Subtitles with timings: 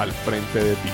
[0.00, 0.88] al frente de ti.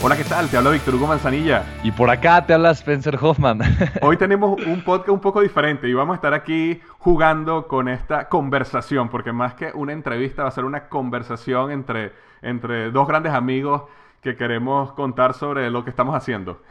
[0.00, 0.48] Hola, ¿qué tal?
[0.48, 1.64] Te habla Víctor Hugo Manzanilla.
[1.82, 3.62] Y por acá te habla Spencer Hoffman.
[4.02, 8.28] Hoy tenemos un podcast un poco diferente y vamos a estar aquí jugando con esta
[8.28, 13.32] conversación, porque más que una entrevista va a ser una conversación entre, entre dos grandes
[13.32, 13.84] amigos
[14.24, 16.62] que queremos contar sobre lo que estamos haciendo.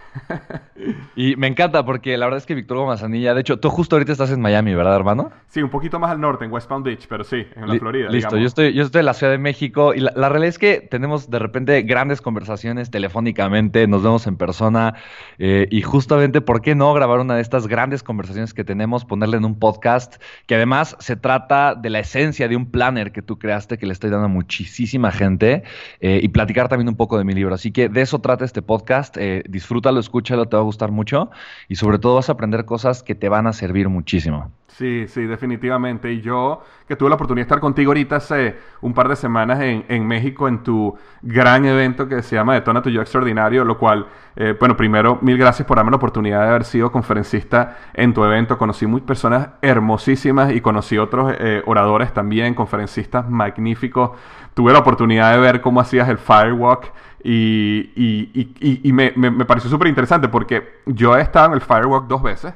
[1.15, 4.11] y me encanta porque la verdad es que Víctor Manzanilla, de hecho, tú justo ahorita
[4.11, 5.31] estás en Miami, ¿verdad, hermano?
[5.49, 8.09] Sí, un poquito más al norte, en West Palm Beach, pero sí, en la Florida.
[8.09, 10.81] Listo, yo estoy, yo estoy en la Ciudad de México y la, realidad es que
[10.81, 14.95] tenemos de repente grandes conversaciones telefónicamente, nos vemos en persona
[15.37, 19.37] eh, y justamente, ¿por qué no grabar una de estas grandes conversaciones que tenemos, ponerle
[19.37, 20.15] en un podcast
[20.47, 23.93] que además se trata de la esencia de un planner que tú creaste que le
[23.93, 25.61] estoy dando a muchísima gente
[25.99, 27.42] eh, y platicar también un poco de mi libro?
[27.51, 29.17] Así que de eso trata este podcast.
[29.17, 31.31] Eh, disfrútalo, escúchalo, te va a gustar mucho
[31.67, 34.51] y sobre todo vas a aprender cosas que te van a servir muchísimo.
[34.77, 36.11] Sí, sí, definitivamente.
[36.11, 39.59] Y yo, que tuve la oportunidad de estar contigo ahorita hace un par de semanas
[39.61, 44.07] en, México en tu gran evento que se llama Detona tu Yo Extraordinario, lo cual,
[44.35, 48.23] eh, bueno, primero, mil gracias por darme la oportunidad de haber sido conferencista en tu
[48.23, 48.57] evento.
[48.57, 54.17] Conocí muy personas hermosísimas y conocí otros eh, oradores también, conferencistas magníficos.
[54.55, 56.91] Tuve la oportunidad de ver cómo hacías el Firewalk
[57.23, 62.07] y, y, y, me, me, pareció súper interesante porque yo he estado en el Firewalk
[62.07, 62.53] dos veces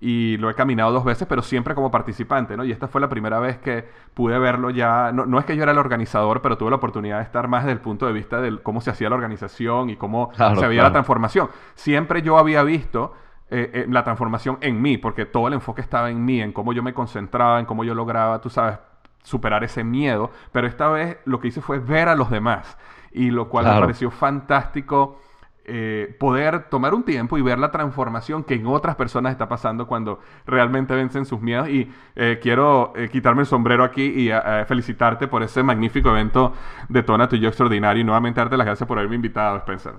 [0.00, 2.64] y lo he caminado dos veces, pero siempre como participante, ¿no?
[2.64, 5.62] Y esta fue la primera vez que pude verlo ya, no, no es que yo
[5.62, 8.40] era el organizador, pero tuve la oportunidad de estar más desde el punto de vista
[8.40, 11.48] de cómo se hacía la organización y cómo se veía la transformación.
[11.74, 13.12] Siempre yo había visto
[13.50, 16.72] eh, eh, la transformación en mí, porque todo el enfoque estaba en mí, en cómo
[16.72, 18.78] yo me concentraba, en cómo yo lograba, tú sabes,
[19.22, 22.78] superar ese miedo, pero esta vez lo que hice fue ver a los demás
[23.18, 25.20] y lo cual me pareció fantástico.
[25.70, 29.86] Eh, poder tomar un tiempo y ver la transformación que en otras personas está pasando
[29.86, 31.68] cuando realmente vencen sus miedos.
[31.68, 34.30] Y eh, quiero eh, quitarme el sombrero aquí y
[34.66, 36.54] felicitarte por ese magnífico evento
[36.88, 39.94] de Tona Tu Yo Extraordinario y nuevamente darte las gracias por haberme invitado, Spencer.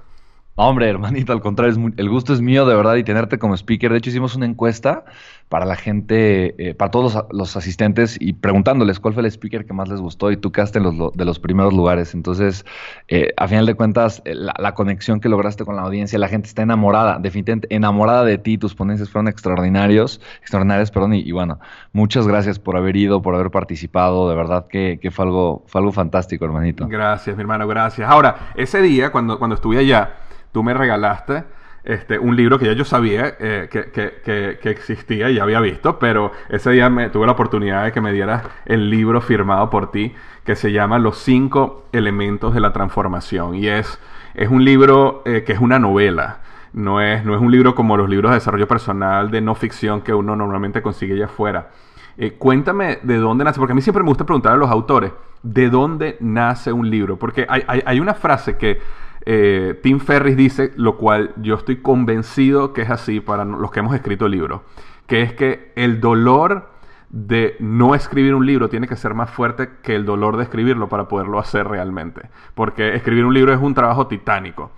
[0.61, 3.93] Hombre, hermanito, al contrario, el gusto es mío de verdad y tenerte como speaker.
[3.93, 5.05] De hecho, hicimos una encuesta
[5.47, 9.71] para la gente, eh, para todos los, asistentes y preguntándoles cuál fue el speaker que
[9.71, 12.13] más les gustó y tú quedaste en los, de los primeros lugares.
[12.13, 12.65] Entonces,
[13.07, 16.49] eh, a final de cuentas, eh, la, conexión que lograste con la audiencia, la gente
[16.49, 18.57] está enamorada, definitivamente enamorada de ti.
[18.57, 21.13] Tus ponencias fueron extraordinarios, extraordinarias, perdón.
[21.13, 21.61] Y, bueno,
[21.93, 24.29] muchas gracias por haber ido, por haber participado.
[24.29, 26.85] De verdad que, fue, algo, fue algo fantástico, hermanito.
[26.89, 28.09] Gracias, mi hermano, gracias.
[28.09, 31.43] Ahora, ese día, cuando, cuando estuve allá, tú me regalaste
[31.83, 35.61] este, un libro que ya yo sabía eh, que, que, que, existía y ya había
[35.61, 39.69] visto, pero ese día me, tuve la oportunidad de que me dieras el libro firmado
[39.69, 40.13] por ti
[40.43, 43.55] que se llama Los cinco elementos de la transformación.
[43.55, 43.99] Y es,
[44.33, 46.39] es un libro eh, que es una novela.
[46.73, 50.01] No es, no es un libro como los libros de desarrollo personal de no ficción
[50.01, 51.69] que uno normalmente consigue allá afuera.
[52.17, 55.13] Eh, cuéntame de dónde nace, porque a mí siempre me gusta preguntar a los autores,
[55.41, 57.17] ¿de dónde nace un libro?
[57.17, 58.81] Porque hay, una frase que
[59.25, 63.79] eh, Tim Ferris dice, lo cual yo estoy convencido que es así para los que
[63.79, 64.61] hemos escrito libros,
[65.07, 66.69] que es que el dolor
[67.09, 70.89] de no escribir un libro tiene que ser más fuerte que el dolor de escribirlo
[70.89, 72.29] para poderlo hacer realmente.
[72.53, 74.71] Porque escribir un libro es un trabajo titánico.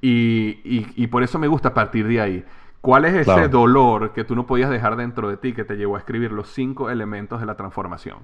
[0.00, 2.44] Y, por eso me gusta partir de ahí.
[2.80, 5.96] ¿Cuál es ese dolor que tú no podías dejar dentro de ti que te llevó
[5.96, 8.18] a escribir los cinco elementos de la transformación?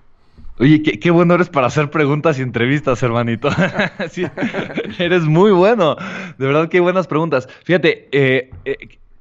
[0.58, 3.48] Oye, qué, bueno eres para hacer preguntas y entrevistas, hermanito.
[5.00, 5.96] eres muy bueno.
[6.38, 7.48] De verdad, qué buenas preguntas.
[7.64, 8.76] Fíjate, eh, eh,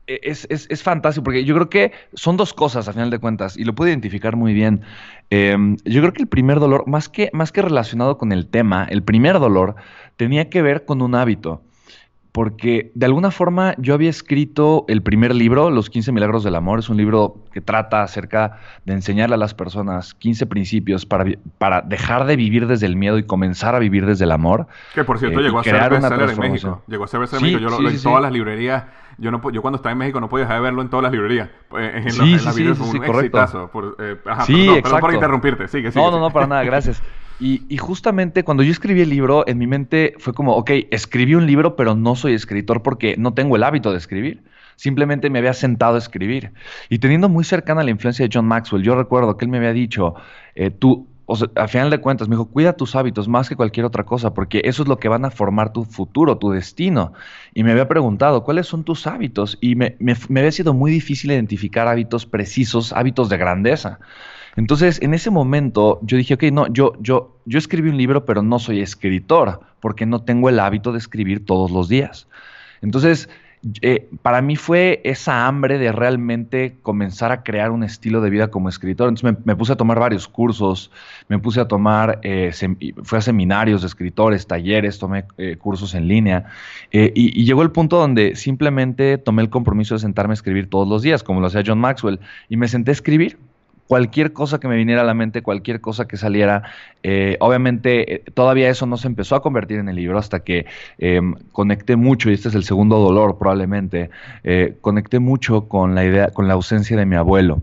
[0.06, 3.74] es, fantástico porque yo creo que son dos cosas a final de cuentas y lo
[3.74, 4.82] puedo identificar muy bien.
[5.32, 8.86] Em, yo creo que el primer dolor, más que, más que relacionado con el tema,
[8.90, 9.76] el primer dolor
[10.18, 11.64] tenía que ver con un hábito
[12.34, 16.80] porque de alguna forma yo había escrito el primer libro, Los 15 Milagros del Amor,
[16.80, 21.26] es un libro que trata acerca de enseñarle a las personas 15 principios para,
[21.60, 24.66] para dejar de vivir desde el miedo y comenzar a vivir desde el amor.
[24.96, 26.82] Que por cierto eh, llegó a ser bestseller en México.
[26.88, 27.70] Llegó a ser bestseller en México.
[27.70, 28.84] Yo lo, en todas las librerías.
[29.20, 31.12] Yo, no, yo cuando estaba en México no podía dejar de verlo en todas las
[31.12, 31.50] librerías.
[31.78, 33.68] Eh, en, sí, en, sí, sí, un exitazo.
[33.68, 35.68] Por, eh, ajá, sí, perdón, por interrumpirte.
[35.68, 37.00] Sigue, sigue, no, no, no, para nada, gracias.
[37.40, 41.46] Y, justamente cuando yo escribí el libro, en mi mente fue como, ok, escribí un
[41.46, 44.44] libro, pero no soy escritor porque no tengo el hábito de escribir.
[44.76, 46.54] Simplemente me había sentado a escribir.
[46.90, 49.74] Y teniendo muy cercana la influencia de John Maxwell, yo recuerdo que él me había
[49.74, 50.16] dicho,
[50.56, 53.56] eh, tú, o sea, a final de cuentas, me dijo, cuida tus hábitos más que
[53.56, 57.14] cualquier otra cosa, porque eso es lo que van a formar tu futuro, tu destino.
[57.54, 59.58] Y me había preguntado, ¿cuáles son tus hábitos?
[59.60, 59.98] Y me
[60.30, 64.00] había sido muy difícil identificar hábitos precisos, hábitos de grandeza.
[64.56, 68.44] Entonces, en ese momento, yo dije, ok, no, yo, yo, yo escribí un libro, pero
[68.44, 72.28] no soy escritor, porque no tengo el hábito de escribir todos los días.
[72.82, 73.30] Entonces,
[73.82, 78.50] eh, para mí fue esa hambre de realmente comenzar a crear un estilo de vida
[78.50, 79.08] como escritor.
[79.08, 80.92] Entonces me, puse a tomar varios cursos,
[81.30, 82.52] me puse a tomar, eh,
[83.04, 86.46] fui a seminarios de escritores, talleres, tomé eh, cursos en línea
[86.92, 90.88] y, y, llegó el punto donde simplemente tomé el compromiso de sentarme a escribir todos
[90.88, 92.20] los días, como lo hacía John Maxwell,
[92.50, 93.38] y me senté a escribir
[93.88, 96.64] cualquier cosa que me viniera a la mente, cualquier cosa que saliera.
[97.04, 100.66] Eh, obviamente, eh, todavía eso no se empezó a convertir en el libro hasta que
[100.98, 104.10] em, conecté mucho, y este es el segundo dolor probablemente,
[104.44, 107.62] eh, conecté mucho con la idea, con la ausencia de mi abuelo.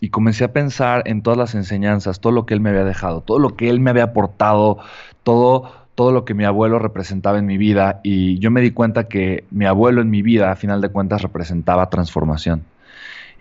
[0.00, 3.20] Y comencé a pensar en todas las enseñanzas, todo lo que él me había dejado,
[3.20, 4.78] todo lo que él me había aportado,
[5.24, 8.00] todo, todo lo que mi abuelo representaba en mi vida.
[8.04, 11.22] Y yo me di cuenta que mi abuelo en mi vida, a final de cuentas,
[11.22, 12.62] representaba transformación.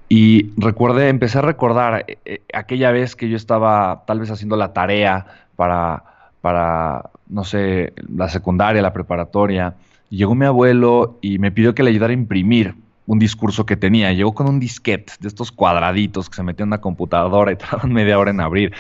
[0.09, 4.55] Y recuerde, empecé a recordar eh, eh, aquella vez que yo estaba tal vez haciendo
[4.55, 5.25] la tarea
[5.55, 6.03] para,
[6.41, 9.75] para, no sé, la secundaria, la preparatoria.
[10.09, 12.75] llegó mi abuelo y me pidió que le ayudara a imprimir
[13.05, 14.13] un discurso que tenía.
[14.13, 17.91] Llegó con un disquete de estos cuadraditos que se metió en una computadora y tardaban
[17.91, 18.73] media hora en abrir.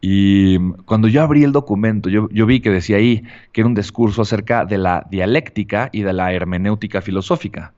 [0.00, 3.74] Y cuando yo abrí el documento, yo, yo, vi que decía ahí que era un
[3.74, 7.74] discurso acerca de la dialéctica y de la hermenéutica filosófica.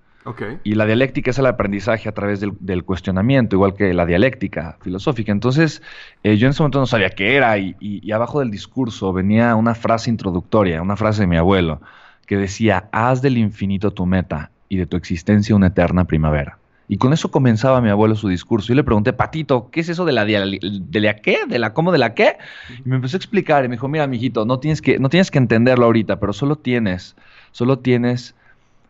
[0.64, 5.32] Y la dialéctica es el aprendizaje a través del, cuestionamiento, igual que la dialéctica filosófica.
[5.32, 5.82] Entonces,
[6.22, 9.75] eh, yo en ese momento no sabía qué era y, abajo del discurso venía una
[9.75, 11.81] frase introductoria, una frase de mi abuelo,
[12.26, 16.58] que decía, haz del infinito tu meta y de tu existencia una eterna primavera.
[16.87, 18.72] Y con eso comenzaba mi abuelo su discurso.
[18.72, 21.38] Y le pregunté, Patito, ¿qué es eso de la, de la qué?
[21.49, 21.93] ¿De la cómo?
[21.93, 22.37] ¿De la qué?
[22.84, 25.31] Y me empezó a explicar y me dijo, mira, mijito, no tienes que, no tienes
[25.31, 27.14] que entenderlo ahorita, pero solo tienes,
[27.52, 28.34] solo tienes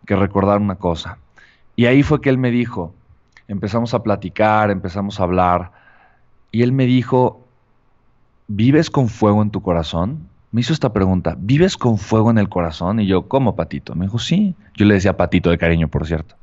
[0.06, 1.18] que recordar una cosa.
[1.76, 2.94] Y ahí fue que él me dijo,
[3.48, 5.72] empezamos a platicar, empezamos a hablar,
[6.52, 7.44] y él me dijo,
[8.48, 10.28] ¿vives con fuego en tu corazón?
[10.52, 13.00] Me hizo esta pregunta, ¿vives con fuego en el corazón?
[13.00, 13.94] Y yo, ¿cómo, Patito?
[13.94, 14.54] Me dijo, sí.
[14.74, 16.34] Yo le decía Patito de cariño, por cierto.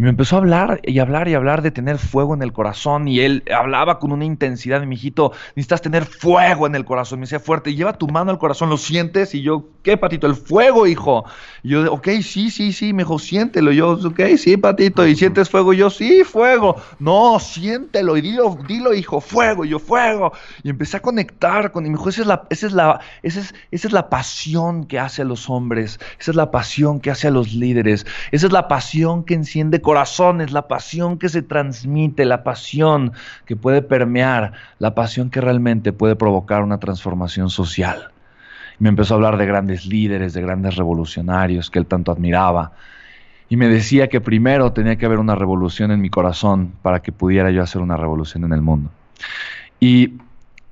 [0.00, 3.06] Y me empezó a hablar y hablar y hablar de tener fuego en el corazón.
[3.06, 7.20] Y él hablaba con una intensidad mi hijito, necesitas tener fuego en el corazón.
[7.20, 9.34] Me decía fuerte, lleva tu mano al corazón, ¿lo sientes?
[9.34, 10.26] Y yo, ¿qué, patito?
[10.26, 11.26] El fuego, hijo.
[11.62, 12.94] Y yo, ok, sí, sí, sí.
[12.94, 13.72] Me dijo, siéntelo.
[13.72, 15.06] yo, ok, sí, patito.
[15.06, 15.74] ¿Y sientes fuego?
[15.74, 16.76] Yo, sí, fuego.
[16.98, 18.16] No, siéntelo.
[18.16, 19.66] Y dilo, dilo, hijo, fuego.
[19.66, 20.32] Y yo, fuego.
[20.62, 21.84] Y empecé a conectar con.
[21.84, 24.86] Y me dijo, esa es la, esa es la, esa es, esa es la pasión
[24.86, 26.00] que hace a los hombres.
[26.18, 28.06] Esa es la pasión que hace a los líderes.
[28.32, 33.10] Esa es la pasión que enciende corazones, la pasión que se transmite, la pasión
[33.44, 38.12] que puede permear, la pasión que realmente puede provocar una transformación social.
[38.78, 42.70] me empezó a hablar de grandes líderes, de grandes revolucionarios que él tanto admiraba.
[43.48, 47.10] Y me decía que primero tenía que haber una revolución en mi corazón para que
[47.10, 48.90] pudiera yo hacer una revolución en el mundo.
[49.80, 50.18] Y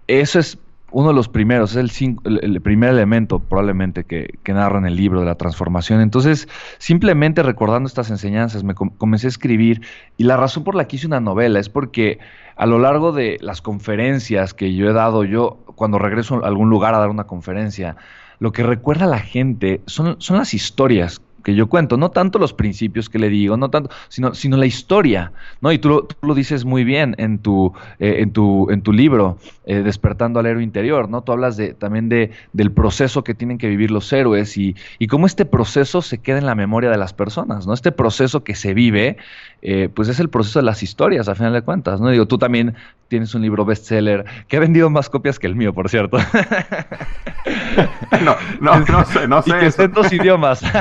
[0.07, 0.59] eso es
[0.91, 5.21] uno de los primeros, es el, primer elemento probablemente que, que, narra en el libro
[5.21, 6.01] de la transformación.
[6.01, 9.83] Entonces, simplemente recordando estas enseñanzas, me comencé a escribir
[10.17, 12.19] y la razón por la que hice una novela es porque
[12.57, 16.71] a lo largo de las conferencias que yo he dado, yo cuando regreso a algún
[16.71, 17.97] lugar a dar una conferencia,
[18.39, 22.53] lo que recuerda a la gente son las historias que yo cuento, no tanto los
[22.53, 25.73] principios que le digo, no tanto, sino, sino la historia, ¿no?
[25.73, 29.77] Y tú, lo dices muy bien en tu, eh, en tu, en tu libro, eh,
[29.83, 31.23] Despertando al héroe interior, ¿no?
[31.23, 35.07] Tú hablas de, también de, del proceso que tienen que vivir los héroes y, y
[35.07, 37.73] cómo este proceso se queda en la memoria de las personas, ¿no?
[37.73, 39.17] Este proceso que se vive,
[39.63, 42.11] eh, pues es el proceso de las historias, a final de cuentas, ¿no?
[42.11, 42.75] Digo, tú también
[43.09, 46.19] tienes un libro bestseller que ha vendido más copias que el mío, por cierto.
[48.25, 49.51] no, no, no sé, no sé.
[49.51, 50.63] Y que está en dos idiomas.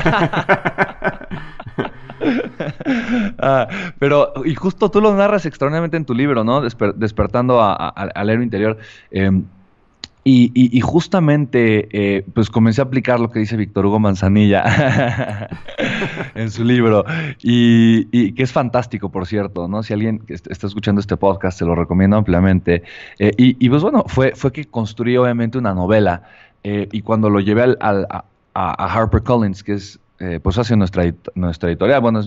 [3.40, 3.68] Ah,
[4.00, 6.62] pero, y justo tú lo narras extraordinariamente en tu libro, ¿no?
[6.62, 8.78] despertando al héroe interior.
[9.12, 9.46] Em,
[10.30, 15.48] y, justamente, eh, pues comencé a aplicar lo que dice Víctor Hugo Manzanilla
[16.36, 17.06] en su libro,
[17.42, 19.84] y, que es fantástico, por cierto, ¿no?
[19.84, 22.84] Si alguien está escuchando este podcast, se lo recomiendo ampliamente.
[23.20, 26.24] Eh, y, pues bueno, fue, fue que construí obviamente una novela,
[26.64, 31.04] eh, y cuando lo llevé al, a, a HarperCollins, que es eh, pues hace nuestra,
[31.36, 32.22] nuestra editorial, bueno,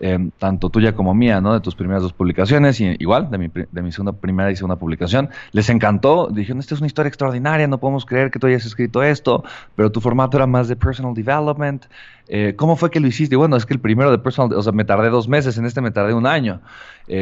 [0.00, 1.52] eh, tanto tuya como mía, ¿no?
[1.52, 4.76] De tus primeras dos publicaciones, y igual, de mi, de mi segunda, primera y segunda
[4.76, 5.28] publicación.
[5.52, 9.02] Les encantó, dijeron, esta es una historia extraordinaria, no podemos creer que tú hayas escrito
[9.02, 11.86] esto, pero tu formato era más de personal development.
[12.28, 13.36] Eh, ¿Cómo fue que lo hiciste?
[13.36, 15.80] Bueno, es que el primero de personal, o sea, me tardé dos meses, en este
[15.80, 16.60] me tardé un año,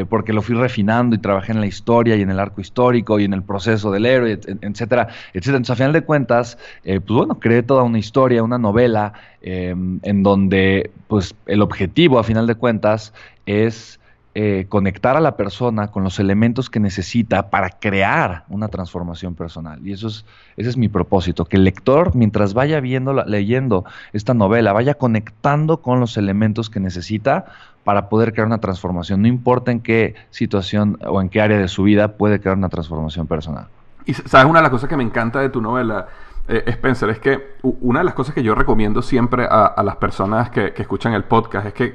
[0.09, 3.25] porque lo fui refinando y trabajé en la historia y en el arco histórico y
[3.25, 5.59] en el proceso del héroe, etcétera, etcétera.
[5.59, 9.13] Entonces, a final de cuentas, pues bueno, creé toda una historia, una novela,
[9.47, 13.13] Em, en donde pues el objetivo a final de cuentas
[13.45, 14.01] es
[14.35, 19.87] eh, conectar a la persona con los elementos que necesita para crear una transformación personal.
[19.87, 20.25] Y eso es,
[20.57, 25.83] ese es mi propósito, que el lector, mientras vaya viendo, leyendo esta novela, vaya conectando
[25.83, 27.47] con los elementos que necesita
[27.85, 29.23] para poder crear una transformación.
[29.23, 32.69] No importa en qué situación o en qué área de su vida puede crear una
[32.69, 33.69] transformación personal.
[34.07, 36.09] Y sabes, una de las cosas que me encanta de tu novela
[36.47, 40.51] eh, Spencer, es que una de las cosas que yo recomiendo siempre a, las personas
[40.51, 41.95] que, escuchan el podcast es que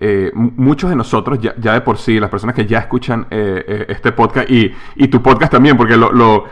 [0.00, 4.12] eh, muchos de nosotros, ya, de por sí, las personas que ya escuchan eh, este
[4.12, 6.48] podcast y, tu podcast también, porque lo,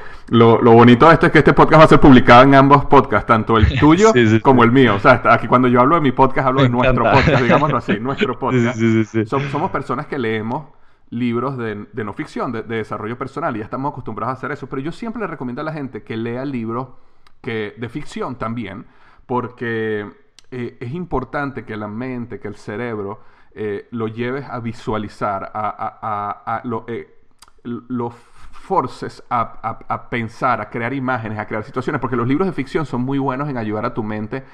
[0.62, 3.58] bonito de esto es que este podcast va a ser publicado en ambos podcasts, tanto
[3.58, 4.94] el tuyo como el mío.
[4.94, 7.92] O sea, aquí cuando yo hablo de mi podcast, hablo de nuestro podcast, digámoslo así,
[8.00, 8.78] nuestro podcast.
[9.26, 10.66] somos personas que leemos
[11.10, 14.66] libros de, no ficción, de, de, desarrollo personal, y ya estamos acostumbrados a hacer eso,
[14.68, 16.88] pero yo siempre le recomiendo a la gente que lea libros
[17.42, 18.86] que de ficción también,
[19.26, 20.21] porque
[20.52, 23.20] eh, es importante que la mente, que el cerebro
[23.54, 27.08] eh, lo lleves a visualizar, a, lo, eh,
[28.52, 33.00] forces a, pensar, a crear imágenes, a crear situaciones, porque los libros de ficción son
[33.00, 34.44] muy buenos en ayudar a tu mente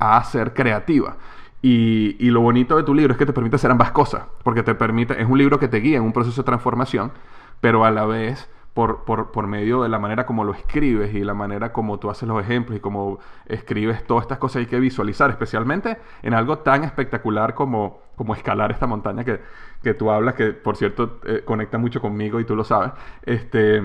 [0.00, 1.16] a ser creativa.
[1.62, 4.64] Y, y, lo bonito de tu libro es que te permite hacer ambas cosas, porque
[4.64, 7.12] te permite, es un libro que te guía en un proceso de transformación,
[7.60, 11.22] pero a la vez por, por, por, medio de la manera como lo escribes y
[11.22, 14.80] la manera como tú haces los ejemplos y como escribes todas estas cosas hay que
[14.80, 19.40] visualizar, especialmente en algo tan espectacular como, como escalar esta montaña que,
[19.82, 22.90] que tú hablas, que por cierto eh, conecta mucho conmigo y tú lo sabes.
[23.22, 23.80] Este,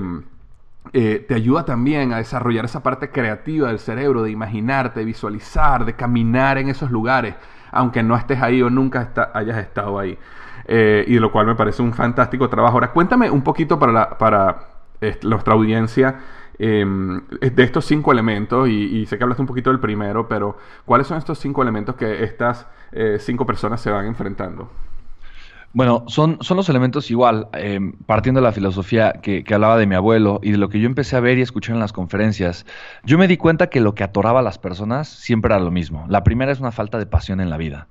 [0.92, 5.86] eh, te ayuda también a desarrollar esa parte creativa del cerebro, de imaginarte, de visualizar,
[5.86, 7.36] de caminar en esos lugares,
[7.72, 10.18] aunque no estés ahí o nunca hayas estado ahí.
[10.66, 12.76] Eh, y lo cual me parece un fantástico trabajo.
[12.76, 14.79] Ahora, cuéntame un poquito para, la, para
[15.24, 16.20] nuestra audiencia
[16.58, 21.08] em, de estos cinco elementos, y, sé que hablaste un poquito del primero, pero ¿cuáles
[21.08, 24.70] son estos cinco elementos que estas eh, cinco personas se van enfrentando?
[25.72, 29.86] Bueno, son, son los elementos igual, em, partiendo de la filosofía que, que, hablaba de
[29.86, 32.66] mi abuelo y de lo que yo empecé a ver y escuchar en las conferencias,
[33.04, 36.06] yo me di cuenta que lo que atoraba a las personas siempre era lo mismo.
[36.10, 37.88] La primera es una falta de pasión en la vida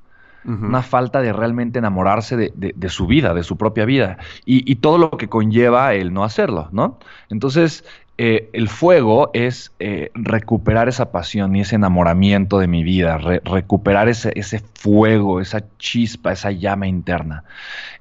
[0.48, 5.10] una falta de realmente enamorarse de, su vida, de su propia vida, y, todo lo
[5.10, 6.98] que conlleva el no hacerlo, ¿no?
[7.28, 7.84] Entonces,
[8.16, 14.08] eh, el fuego es eh, recuperar esa pasión y ese enamoramiento de mi vida, recuperar
[14.08, 17.44] ese, ese, fuego, esa chispa, esa llama interna.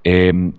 [0.04, 0.54] Em,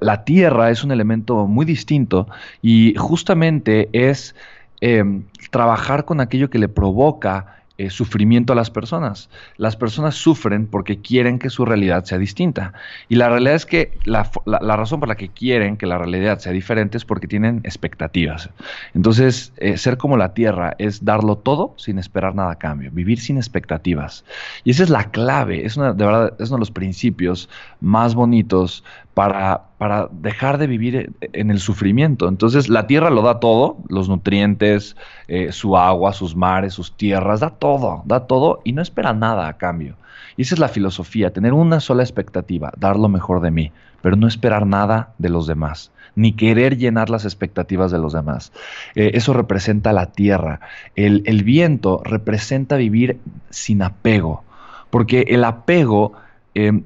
[0.00, 2.26] la tierra es un elemento muy distinto
[2.62, 4.34] y justamente es
[4.80, 9.28] em, trabajar con aquello que le provoca eh, sufrimiento a las personas.
[9.56, 12.74] Las personas sufren porque quieren que su realidad sea distinta.
[13.08, 14.30] Y la realidad es que la,
[14.76, 18.50] razón por la que quieren que la realidad sea diferente es porque tienen expectativas.
[18.94, 23.18] Entonces, eh, ser como la tierra es darlo todo sin esperar nada a cambio, vivir
[23.18, 24.24] sin expectativas.
[24.62, 27.48] Y esa es la clave, es una, de verdad, es uno de los principios
[27.80, 32.28] más bonitos para, para dejar de vivir en el sufrimiento.
[32.28, 34.96] Entonces la tierra lo da todo, los nutrientes,
[35.28, 39.48] eh, su agua, sus mares, sus tierras, da todo, da todo y no espera nada
[39.48, 39.96] a cambio.
[40.36, 44.16] Y esa es la filosofía, tener una sola expectativa, dar lo mejor de mí, pero
[44.16, 48.50] no esperar nada de los demás, ni querer llenar las expectativas de los demás.
[48.94, 50.60] Eh, eso representa la tierra.
[50.96, 53.18] El, el viento representa vivir
[53.50, 54.42] sin apego,
[54.88, 56.14] porque el apego
[56.54, 56.82] eh,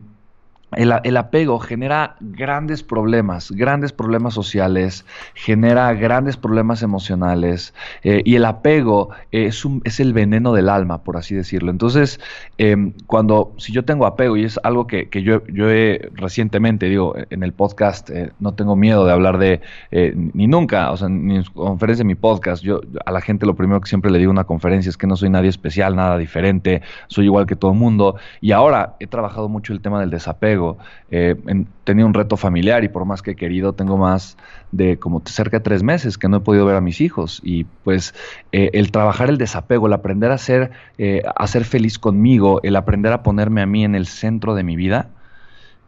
[0.77, 5.05] el, apego genera grandes problemas, grandes problemas sociales,
[5.35, 11.17] genera grandes problemas emocionales eh, y el apego es, es, el veneno del alma, por
[11.17, 11.71] así decirlo.
[11.71, 12.21] Entonces,
[12.59, 17.15] em, cuando, si yo tengo apego y es algo que, yo, yo, he recientemente, digo,
[17.31, 21.09] en el podcast, eh, no tengo miedo de hablar de, eh, ni nunca, o sea,
[21.09, 24.19] ni en conferencia de mi podcast, yo a la gente lo primero que siempre le
[24.19, 27.57] digo en una conferencia es que no soy nadie especial, nada diferente, soy igual que
[27.57, 30.66] todo el mundo y ahora he trabajado mucho el tema del desapego
[31.11, 31.37] eh,
[31.85, 34.37] tenía un reto familiar y por más que he querido, tengo más
[34.73, 37.41] de como cerca de tres meses que no he podido ver a mis hijos.
[37.45, 38.15] Y pues
[38.53, 42.77] eh, el trabajar el desapego, el aprender a ser, eh, a ser feliz conmigo, el
[42.77, 45.11] aprender a ponerme a mí en el centro de mi vida,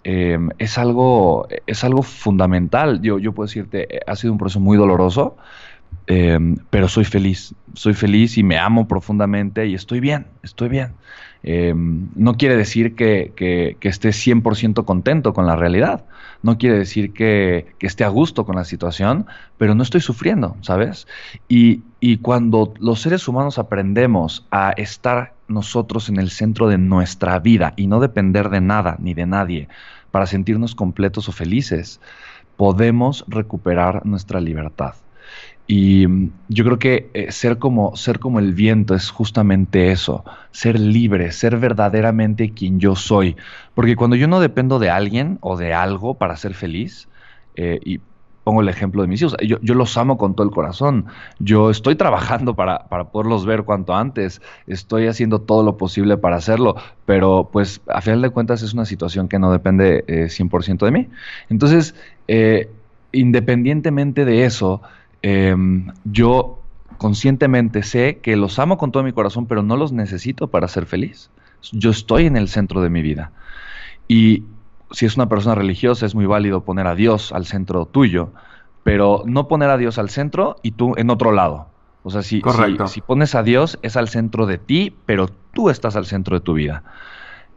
[0.04, 3.02] es, algo, es algo fundamental.
[3.02, 5.36] Yo, yo puedo decirte, ha sido un proceso muy doloroso,
[6.06, 10.94] pero soy feliz, soy feliz y me amo profundamente y estoy bien, estoy bien.
[11.42, 16.04] Eh, no quiere decir que, que, que esté 100% contento con la realidad,
[16.42, 19.26] no quiere decir que, esté a gusto con la situación,
[19.56, 21.06] pero no estoy sufriendo, ¿sabes?
[21.48, 27.38] Y, y cuando los seres humanos aprendemos a estar nosotros en el centro de nuestra
[27.38, 29.68] vida y no depender de nada ni de nadie
[30.10, 32.00] para sentirnos completos o felices,
[32.56, 34.94] podemos recuperar nuestra libertad.
[35.70, 40.24] Y mm, yo creo que eh, ser, como, ser como el viento es justamente eso,
[40.50, 43.36] ser libre, ser verdaderamente quien yo soy.
[43.74, 47.06] Porque cuando yo no dependo de alguien o de algo para ser feliz,
[47.54, 48.00] eh, y
[48.44, 51.04] pongo el ejemplo de mis hijos, yo, los amo con todo el corazón,
[51.38, 56.36] yo estoy trabajando para, para, poderlos ver cuanto antes, estoy haciendo todo lo posible para
[56.36, 60.84] hacerlo, pero pues a final de cuentas es una situación que no depende 100% eh,
[60.86, 61.08] de mí.
[61.50, 61.94] Entonces,
[63.12, 64.80] independientemente de eso,
[65.22, 66.60] Em, yo
[66.98, 70.86] conscientemente sé que los amo con todo mi corazón, pero no los necesito para ser
[70.86, 71.30] feliz.
[71.72, 73.32] Yo estoy en el centro de mi vida.
[74.06, 74.44] Y
[74.90, 78.32] si es una persona religiosa, es muy válido poner a Dios al centro tuyo,
[78.82, 81.68] pero no poner a Dios al centro y tú en otro lado.
[82.02, 82.40] O sea, si,
[82.86, 86.40] si, pones a Dios es al centro de ti, pero tú estás al centro de
[86.40, 86.84] tu vida.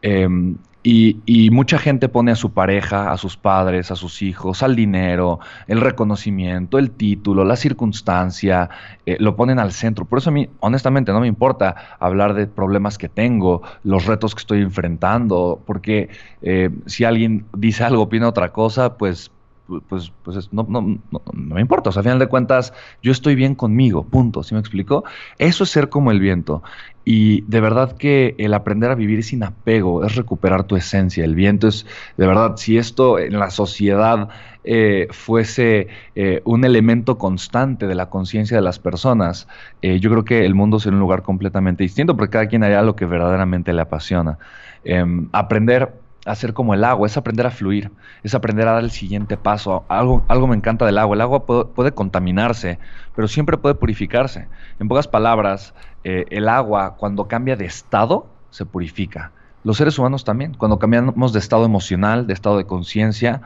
[0.02, 4.76] Em, y, mucha gente pone a su pareja, a sus padres, a sus hijos, al
[4.76, 8.70] dinero, el reconocimiento, el título, la circunstancia,
[9.06, 10.06] eh, lo ponen al centro.
[10.06, 14.34] Por eso a mí, honestamente, no me importa hablar de problemas que tengo, los retos
[14.34, 16.10] que estoy enfrentando, porque
[16.42, 19.32] eh, si alguien dice algo, opina otra cosa, pues
[19.80, 20.82] pues, pues no, no,
[21.12, 21.90] no, me importa.
[21.90, 24.44] O sea, a final de cuentas, yo estoy bien conmigo, punto.
[24.44, 25.04] ¿Sí me explico?
[25.38, 26.64] Eso es ser como el viento.
[27.04, 31.26] Y de verdad que el aprender a vivir sin apego es recuperar tu esencia.
[31.26, 31.86] El viento es,
[32.18, 34.30] de verdad, si esto en la sociedad
[34.64, 39.48] eh, fuese eh, un elemento constante de la conciencia de las personas,
[39.82, 42.84] eh, yo creo que el mundo sería un lugar completamente distinto, porque cada quien haría
[42.84, 44.38] lo que verdaderamente le apasiona.
[44.84, 47.92] Em, aprender a ser como el agua, es aprender a fluir,
[48.24, 49.86] es aprender a dar el siguiente paso.
[49.88, 51.16] Algo, algo me encanta del agua.
[51.16, 52.80] El agua puede, contaminarse,
[53.16, 54.48] pero siempre puede purificarse.
[54.80, 59.32] En pocas palabras, eh, el agua cuando cambia de estado, se purifica.
[59.64, 63.42] Los seres humanos también, cuando cambiamos de estado emocional, de estado de conciencia,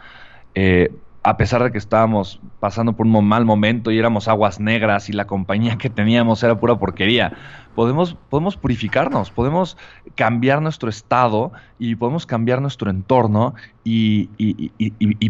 [0.53, 0.91] eh,
[1.25, 5.13] a pesar de que estábamos pasando por un mal momento y éramos aguas negras y
[5.13, 7.33] la compañía que teníamos era pura porquería,
[7.73, 9.75] podemos, podemos purificarnos, podemos
[10.13, 14.29] cambiar nuestro estado y podemos cambiar nuestro entorno y,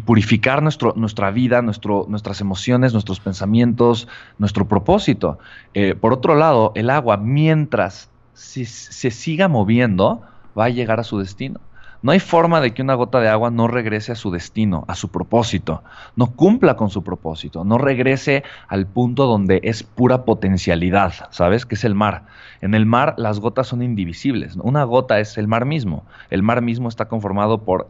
[0.05, 5.39] purificar nuestro, nuestra vida, nuestro, nuestras emociones, nuestros pensamientos, nuestro propósito.
[5.73, 8.65] Eh, por otro lado, el agua, mientras se
[9.11, 10.23] siga moviendo,
[10.59, 11.61] va a llegar a su destino.
[12.05, 14.93] No hay forma de que una gota de agua no regrese a su destino, a
[14.93, 15.81] su propósito,
[16.15, 21.65] no cumpla con su propósito, no regrese al punto donde es pura potencialidad, ¿sabes?
[21.65, 22.27] Que es el mar.
[22.61, 24.55] En el mar las gotas son indivisibles.
[24.57, 26.05] Una gota es el mar mismo.
[26.29, 27.87] El mar mismo está conformado por...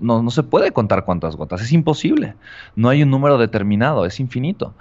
[0.00, 2.36] No, no se puede contar cuántas gotas, es imposible.
[2.74, 4.72] No hay un número determinado, es infinito.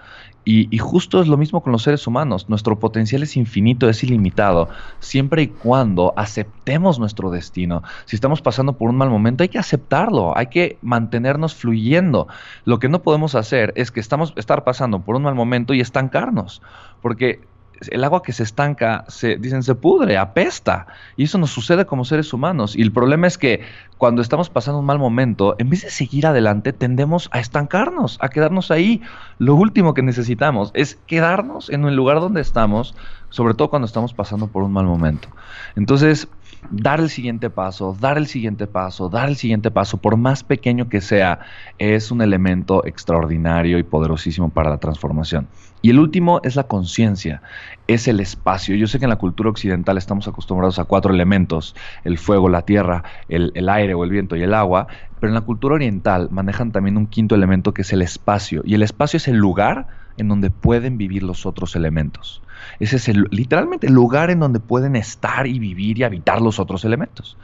[0.49, 2.47] Y, justo es lo mismo con los seres humanos.
[2.47, 4.69] Nuestro potencial es infinito, es ilimitado,
[5.01, 7.83] siempre y cuando aceptemos nuestro destino.
[8.05, 12.29] Si estamos pasando por un mal momento, hay que aceptarlo, hay que mantenernos fluyendo.
[12.63, 15.81] Lo que no podemos hacer es que estamos estar pasando por un mal momento y
[15.81, 16.61] estancarnos,
[17.01, 17.41] porque
[17.89, 20.87] el agua que se estanca, se, dicen, se pudre, apesta.
[21.15, 22.75] Y eso nos sucede como seres humanos.
[22.75, 23.61] Y el problema es que
[23.97, 28.29] cuando estamos pasando un mal momento, en vez de seguir adelante, tendemos a estancarnos, a
[28.29, 29.01] quedarnos ahí.
[29.39, 32.95] Lo último que necesitamos es quedarnos en el lugar donde estamos,
[33.29, 35.29] sobre todo cuando estamos pasando por un mal momento.
[35.75, 36.27] Entonces,
[36.69, 40.89] dar el siguiente paso, dar el siguiente paso, dar el siguiente paso, por más pequeño
[40.89, 41.39] que sea,
[41.77, 45.47] es un elemento extraordinario y poderosísimo para la transformación.
[45.81, 47.41] Y el último es la conciencia,
[47.87, 48.75] es el espacio.
[48.75, 52.63] Yo sé que en la cultura occidental estamos acostumbrados a cuatro elementos, el fuego, la
[52.63, 54.87] tierra, el, el aire o el viento y el agua,
[55.19, 58.61] pero en la cultura oriental manejan también un quinto elemento que es el espacio.
[58.65, 59.87] Y el espacio es el lugar
[60.17, 62.41] en donde pueden vivir los otros elementos.
[62.79, 66.59] Ese es el, literalmente el lugar en donde pueden estar y vivir y habitar los
[66.59, 67.37] otros elementos.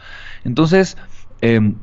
[0.44, 0.98] Entonces,
[1.42, 1.76] em,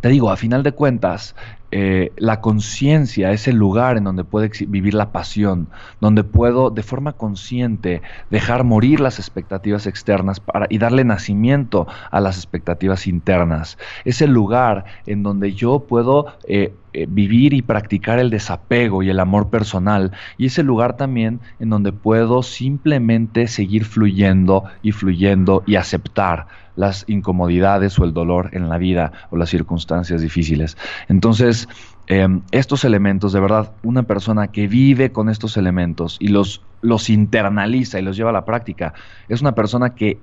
[0.00, 1.34] te digo, a final de cuentas,
[1.72, 5.68] eh, la conciencia es el lugar en donde puede vivir la pasión,
[6.00, 12.20] donde puedo de forma consciente dejar morir las expectativas externas para, y darle nacimiento a
[12.20, 13.78] las expectativas internas.
[14.04, 19.10] Es el lugar en donde yo puedo eh, eh, vivir y practicar el desapego y
[19.10, 20.10] el amor personal.
[20.38, 26.48] Y es el lugar también en donde puedo simplemente seguir fluyendo y fluyendo y aceptar
[26.80, 30.78] las incomodidades o el dolor en la vida o las circunstancias difíciles.
[31.08, 31.68] Entonces,
[32.06, 37.10] em, estos elementos, de verdad, una persona que vive con estos elementos y los, los
[37.10, 38.94] internaliza y los lleva a la práctica,
[39.28, 40.18] es una persona que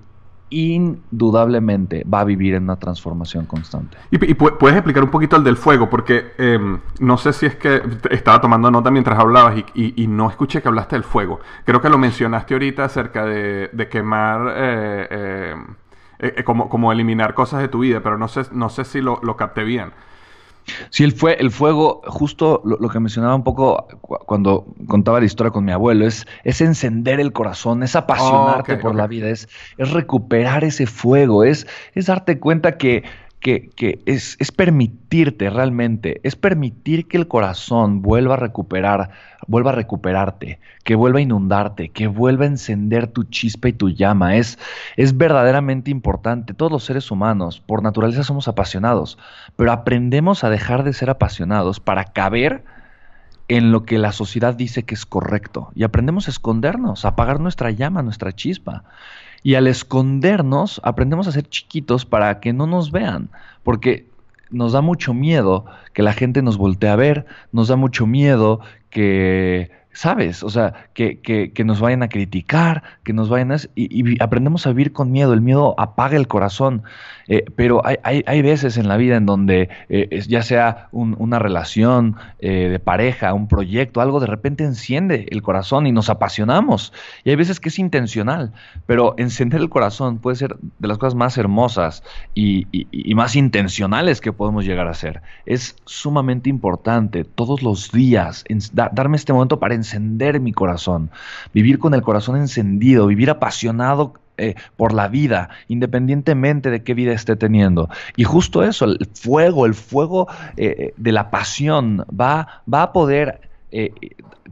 [0.50, 3.98] indudablemente va a vivir en una transformación constante.
[4.12, 7.82] Y, puedes explicar un poquito el del fuego, porque em, no sé si es que
[8.10, 11.40] estaba tomando nota mientras hablabas y, no escuché que hablaste del fuego.
[11.66, 15.76] Creo que lo mencionaste ahorita acerca de, quemar, eh, em,
[16.20, 19.02] eh, eh, como, como, eliminar cosas de tu vida, pero no sé, no sé si
[19.02, 19.92] lo, lo capté bien.
[20.90, 25.52] Sí, el, fue, el fuego, justo lo, que mencionaba un poco cuando contaba la historia
[25.52, 29.92] con mi abuelo, es, es encender el corazón, es apasionarte por la vida, es, es
[29.92, 33.04] recuperar ese fuego, es, es darte cuenta que
[33.40, 39.12] que, es, es, permitirte realmente, es permitir que el corazón vuelva a recuperar,
[39.48, 43.90] vuelva a recuperarte, que vuelva a inundarte, que vuelva a encender tu chispa y tu
[43.90, 44.36] llama.
[44.36, 44.58] Es,
[44.98, 46.54] es verdaderamente importante.
[46.54, 49.18] Todos los seres humanos, por naturaleza, somos apasionados,
[49.56, 52.64] pero aprendemos a dejar de ser apasionados para caber
[53.48, 55.72] en lo que la sociedad dice que es correcto.
[55.74, 58.84] Y aprendemos a escondernos, a apagar nuestra llama, nuestra chispa.
[59.48, 63.30] Y al escondernos, aprendemos a ser chiquitos para que no nos vean,
[63.64, 64.06] porque
[64.50, 68.60] nos da mucho miedo que la gente nos voltee a ver, nos da mucho miedo
[68.90, 70.44] que ¿sabes?
[70.44, 73.58] O sea, que, que, nos vayan a criticar, que nos vayan a...
[73.74, 76.84] Y, aprendemos a vivir con miedo, el miedo apaga el corazón,
[77.28, 81.40] eh, pero hay, hay, hay, veces en la vida en donde eh, ya sea una
[81.40, 86.94] relación eh, de pareja, un proyecto, algo de repente enciende el corazón y nos apasionamos.
[87.24, 88.54] Y hay veces que es intencional,
[88.86, 92.04] pero encender el corazón puede ser de las cosas más hermosas
[92.36, 95.24] y, y más intencionales que podemos llegar a hacer.
[95.48, 98.44] Es sumamente importante todos los días
[98.92, 99.87] darme este momento para encender
[100.40, 101.10] mi corazón,
[101.54, 107.14] vivir con el corazón encendido, vivir apasionado eh, por la vida, independientemente de qué vida
[107.14, 107.90] esté teniendo.
[108.16, 113.47] Y justo eso, el fuego, el fuego eh, de la pasión va, va a poder
[113.72, 113.92] eh,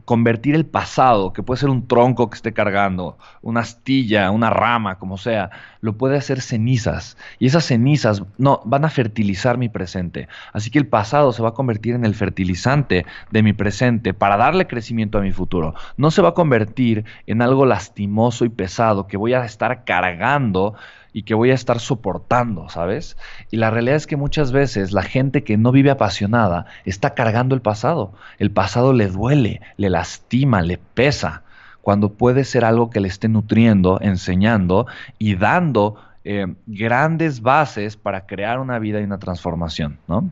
[0.04, 4.98] convertir el pasado, que puede ser un tronco que esté cargando, una astilla, una rama,
[4.98, 5.50] como sea,
[5.80, 7.16] lo puede hacer cenizas.
[7.38, 10.28] Y esas cenizas no, van a fertilizar mi presente.
[10.52, 14.36] Así que el pasado se va a convertir en el fertilizante de mi presente para
[14.36, 15.74] darle crecimiento a mi futuro.
[15.96, 20.74] No se va a convertir en algo lastimoso y pesado que voy a estar cargando
[21.16, 23.16] y que voy a estar soportando, ¿sabes?
[23.50, 27.54] Y la realidad es que muchas veces la gente que no vive apasionada está cargando
[27.54, 28.12] el pasado.
[28.36, 31.42] El pasado le duele, le lastima, le pesa,
[31.80, 34.86] cuando puede ser algo que le esté nutriendo, enseñando
[35.18, 35.96] y dando
[36.28, 40.28] eh, grandes bases para crear una vida y una transformación, ¿no?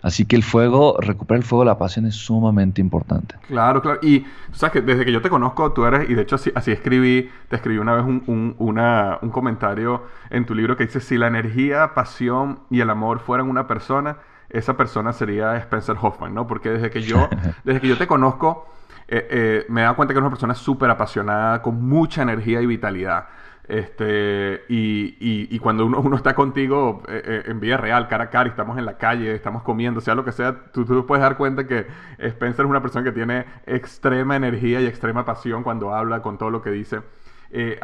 [0.00, 3.34] Así que el fuego, recuperar el fuego la pasión es sumamente importante.
[3.48, 3.98] Claro, claro.
[4.02, 6.72] Y sabes que desde que yo te conozco, tú eres, y de hecho así, así
[6.72, 11.26] escribí, te escribí una vez un, un comentario en tu libro que dice, si la
[11.26, 14.16] energía, pasión y el amor fueran una persona,
[14.48, 16.46] esa persona sería Spencer Hoffman, ¿no?
[16.46, 17.28] Porque desde que yo,
[17.64, 18.66] desde que yo te conozco,
[19.08, 22.62] eh, eh, me he dado cuenta que eres una persona súper apasionada, con mucha energía
[22.62, 23.26] y vitalidad.
[23.66, 28.30] Este, y, y, cuando uno, uno, está contigo eh, eh, en vida real, cara a
[28.30, 31.22] cara, y estamos en la calle, estamos comiendo, sea lo que sea, tú, tú, puedes
[31.22, 31.86] dar cuenta que
[32.18, 36.50] Spencer es una persona que tiene extrema energía y extrema pasión cuando habla con todo
[36.50, 37.00] lo que dice.
[37.50, 37.80] Eh,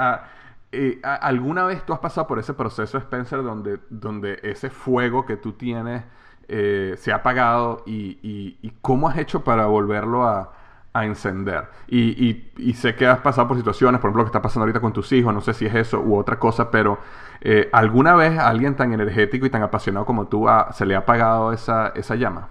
[1.03, 5.53] ¿Alguna vez tú has pasado por ese proceso, Spencer, donde, donde ese fuego que tú
[5.53, 6.05] tienes
[6.47, 10.53] se ha apagado y, y, cómo has hecho para volverlo a,
[10.93, 11.69] a encender.
[11.89, 14.93] Y, sé que has pasado por situaciones, por ejemplo, lo que está pasando ahorita con
[14.93, 16.99] tus hijos, no sé si es eso u otra cosa, pero
[17.41, 21.53] eh, ¿alguna vez alguien tan energético y tan apasionado como tú se le ha apagado
[21.53, 22.49] esa, esa llama?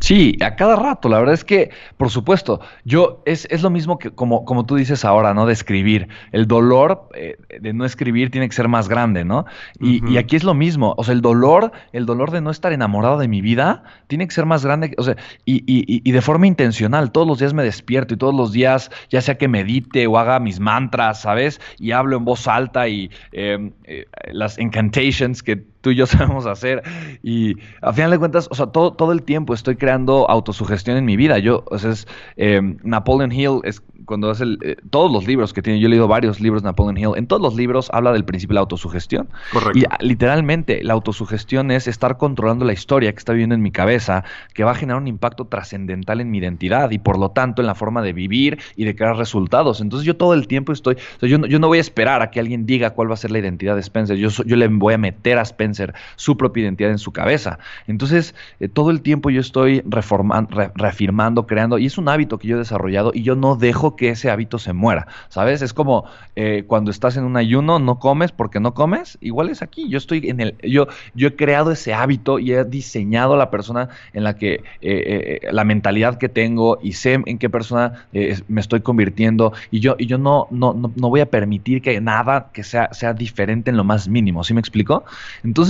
[0.00, 1.08] Sí, a cada rato.
[1.08, 4.76] La verdad es que, por supuesto, yo es, es lo mismo que como, como tú
[4.76, 5.46] dices ahora, ¿no?
[5.46, 6.08] De escribir.
[6.32, 9.46] El dolor eh, de no escribir tiene que ser más grande, ¿no?
[9.80, 10.94] Y, y, aquí es lo mismo.
[10.98, 14.34] O sea, el dolor, el dolor de no estar enamorado de mi vida tiene que
[14.34, 14.94] ser más grande.
[14.98, 17.12] O sea, y, y, y de forma intencional.
[17.12, 20.38] Todos los días me despierto y todos los días, ya sea que medite o haga
[20.38, 21.60] mis mantras, ¿sabes?
[21.78, 26.46] Y hablo en voz alta y em, eh, las incantations que tú y yo sabemos
[26.46, 26.82] hacer.
[27.22, 31.04] Y a final de cuentas, o sea, todo, todo el tiempo estoy creando autosugestión en
[31.04, 31.38] mi vida.
[31.38, 35.52] Yo, o sea, es, eh, Napoleon Hill es cuando es el, eh, todos los libros
[35.52, 38.12] que tiene, yo he leído varios libros de Napoleon Hill, en todos los libros habla
[38.12, 39.28] del principio de la autosugestión.
[39.52, 39.78] Correcto.
[39.78, 43.70] Y ah, literalmente la autosugestión es estar controlando la historia que está viviendo en mi
[43.70, 47.62] cabeza, que va a generar un impacto trascendental en mi identidad y por lo tanto
[47.62, 49.80] en la forma de vivir y de crear resultados.
[49.80, 52.40] Entonces yo todo el tiempo estoy, yo, no, yo no voy a esperar a que
[52.40, 54.98] alguien diga cuál va a ser la identidad de Spencer, yo, yo le voy a
[54.98, 55.73] meter a Spencer
[56.16, 57.58] su propia identidad en su cabeza.
[57.86, 62.48] Entonces eh, todo el tiempo yo estoy reformando, reafirmando, creando, y es un hábito que
[62.48, 65.62] yo he desarrollado y yo no dejo que ese hábito se muera, ¿sabes?
[65.62, 66.04] Es como
[66.36, 69.98] eh, cuando estás en un ayuno, no comes porque no comes, igual es aquí, yo
[69.98, 74.24] estoy en el, yo, yo he creado ese hábito y he diseñado la persona en
[74.24, 78.06] la que, eh, la mentalidad que tengo y sé en qué persona
[78.48, 82.00] me estoy convirtiendo y yo, y yo no, no, no, no, voy a permitir que
[82.00, 85.04] nada que sea, sea diferente en lo más mínimo, ¿sí me explico?
[85.42, 85.63] Entonces,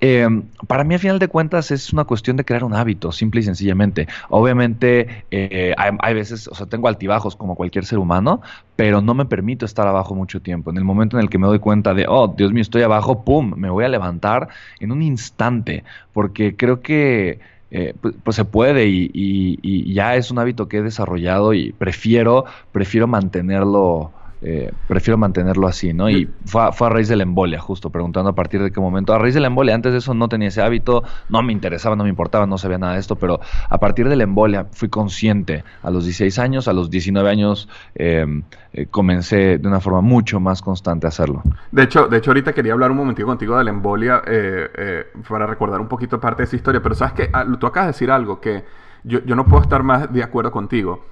[0.00, 3.40] Em, para mí, a final de cuentas, es una cuestión de crear un hábito, simple
[3.40, 4.06] y sencillamente.
[4.28, 8.42] Obviamente, eh, hay, veces, o sea, tengo altibajos como cualquier ser humano,
[8.76, 10.70] pero no me permito estar abajo mucho tiempo.
[10.70, 13.24] En el momento en el que me doy cuenta de, oh, Dios mío, estoy abajo,
[13.24, 13.54] ¡pum!
[13.56, 14.48] Me voy a levantar
[14.80, 17.40] en un instante, porque creo que...
[17.76, 17.92] Eh,
[18.22, 23.08] pues, se puede y, y, ya es un hábito que he desarrollado y prefiero, prefiero
[23.08, 24.12] mantenerlo
[24.46, 26.10] eh, prefiero mantenerlo así, ¿no?
[26.10, 28.78] Y fue a, fue a, raíz de la embolia, justo preguntando a partir de qué
[28.78, 29.14] momento.
[29.14, 31.96] A raíz de la embolia, antes de eso no tenía ese hábito, no me interesaba,
[31.96, 34.90] no me importaba, no sabía nada de esto, pero a partir de la embolia fui
[34.90, 35.64] consciente.
[35.82, 38.42] A los 16 años, a los 19 años, em,
[38.74, 41.42] eh, comencé de una forma mucho más constante a hacerlo.
[41.72, 45.46] De hecho, de hecho ahorita quería hablar un momentito contigo de la embolia eh, para
[45.46, 48.10] recordar un poquito parte de esa historia, pero sabes que ah, tú acabas de decir
[48.10, 48.62] algo que
[49.04, 51.06] yo, yo no puedo estar más de acuerdo contigo.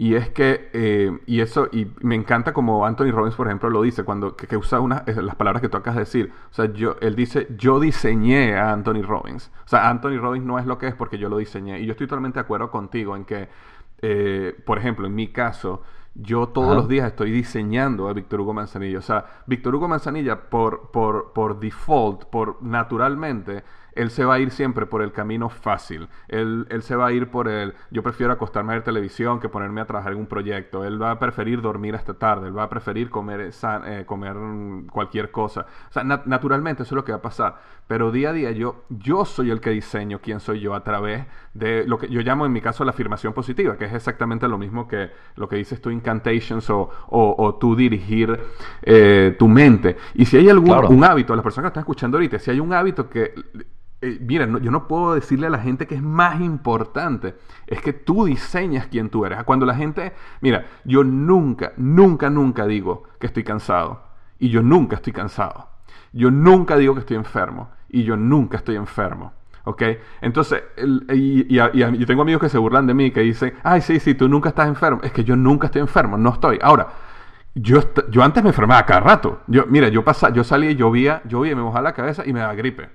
[0.00, 3.82] Y es que, eh, y eso, y me encanta como Anthony Robbins, por ejemplo, lo
[3.82, 6.32] dice, cuando que, usa una, las palabras que tú acabas de decir.
[6.52, 9.50] O sea, yo, él dice, yo diseñé a Anthony Robbins.
[9.64, 11.80] O sea, Anthony Robbins no es lo que es porque yo lo diseñé.
[11.80, 13.48] Y yo estoy totalmente de acuerdo contigo en que,
[14.00, 15.82] eh, por ejemplo, en mi caso,
[16.14, 18.98] yo todos los días estoy diseñando a Víctor Hugo Manzanilla.
[18.98, 23.64] O sea, Víctor Hugo Manzanilla, por, por, por default, por naturalmente,
[23.98, 26.08] él se va a ir siempre por el camino fácil.
[26.28, 29.48] Él, él, se va a ir por el, yo prefiero acostarme a ver televisión que
[29.48, 30.84] ponerme a trabajar en un proyecto.
[30.84, 34.36] Él va a preferir dormir hasta tarde, él va a preferir comer, eh, comer
[34.92, 35.66] cualquier cosa.
[35.88, 37.60] O sea, naturalmente eso es lo que va a pasar.
[37.88, 41.26] Pero día a día yo, yo soy el que diseño quién soy yo a través
[41.54, 44.58] de lo que yo llamo en mi caso la afirmación positiva, que es exactamente lo
[44.58, 48.38] mismo que lo que dices tú, incantations o, o, tú dirigir
[48.82, 49.96] eh, tu mente.
[50.14, 52.72] Y si hay algún un hábito, las personas que están escuchando ahorita, si hay un
[52.72, 53.34] hábito que
[54.00, 57.34] eh, mira, yo no puedo decirle a la gente que es más importante.
[57.66, 59.42] Es que tú diseñas quién tú eres.
[59.44, 64.04] Cuando la gente, mira, yo nunca, nunca, nunca digo que estoy cansado.
[64.38, 65.68] Y yo nunca estoy cansado.
[66.12, 67.70] Yo nunca digo que estoy enfermo.
[67.88, 69.32] Y yo nunca estoy enfermo.
[69.64, 69.82] ¿Ok?
[70.20, 70.62] Entonces,
[71.12, 74.28] y, y, tengo amigos que se burlan de mí, que dicen, ay, sí, sí, tú
[74.28, 75.00] nunca estás enfermo.
[75.02, 76.58] Es que yo nunca estoy enfermo, no estoy.
[76.62, 76.88] Ahora,
[77.54, 77.80] yo,
[78.10, 79.40] yo antes me enfermaba cada rato.
[79.48, 82.40] Yo, mira, yo, pasaba, yo salía y llovía, llovía, me mojaba la cabeza y me
[82.40, 82.88] daba gripe.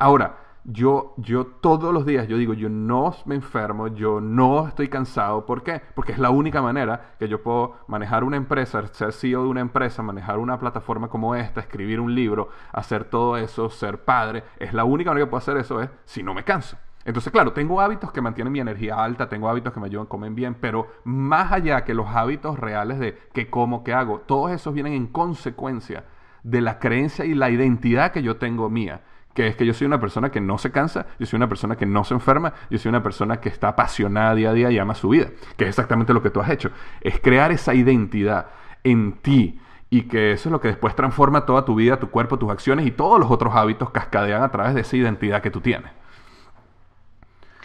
[0.00, 4.88] Ahora, yo, yo todos los días, yo digo, yo no me enfermo, yo no estoy
[4.88, 5.44] cansado.
[5.44, 5.82] ¿Por qué?
[5.94, 9.60] Porque es la única manera que yo puedo manejar una empresa, ser CEO de una
[9.60, 14.42] empresa, manejar una plataforma como esta, escribir un libro, hacer todo eso, ser padre.
[14.58, 16.78] Es la única manera que puedo hacer eso es si no me canso.
[17.04, 20.08] Entonces, claro, tengo hábitos que mantienen mi energía alta, tengo hábitos que me ayudan a
[20.08, 24.50] comer bien, pero más allá que los hábitos reales de qué como, qué hago, todos
[24.50, 26.04] esos vienen en consecuencia
[26.42, 29.02] de la creencia y la identidad que yo tengo mía
[29.34, 31.76] que es que yo soy una persona que no se cansa, yo soy una persona
[31.76, 34.78] que no se enferma, yo soy una persona que está apasionada día a día y
[34.78, 38.46] ama su vida, que es exactamente lo que tú has hecho, es crear esa identidad
[38.82, 42.38] en ti y que eso es lo que después transforma toda tu vida, tu cuerpo,
[42.38, 45.60] tus acciones y todos los otros hábitos cascadean a través de esa identidad que tú
[45.60, 45.90] tienes.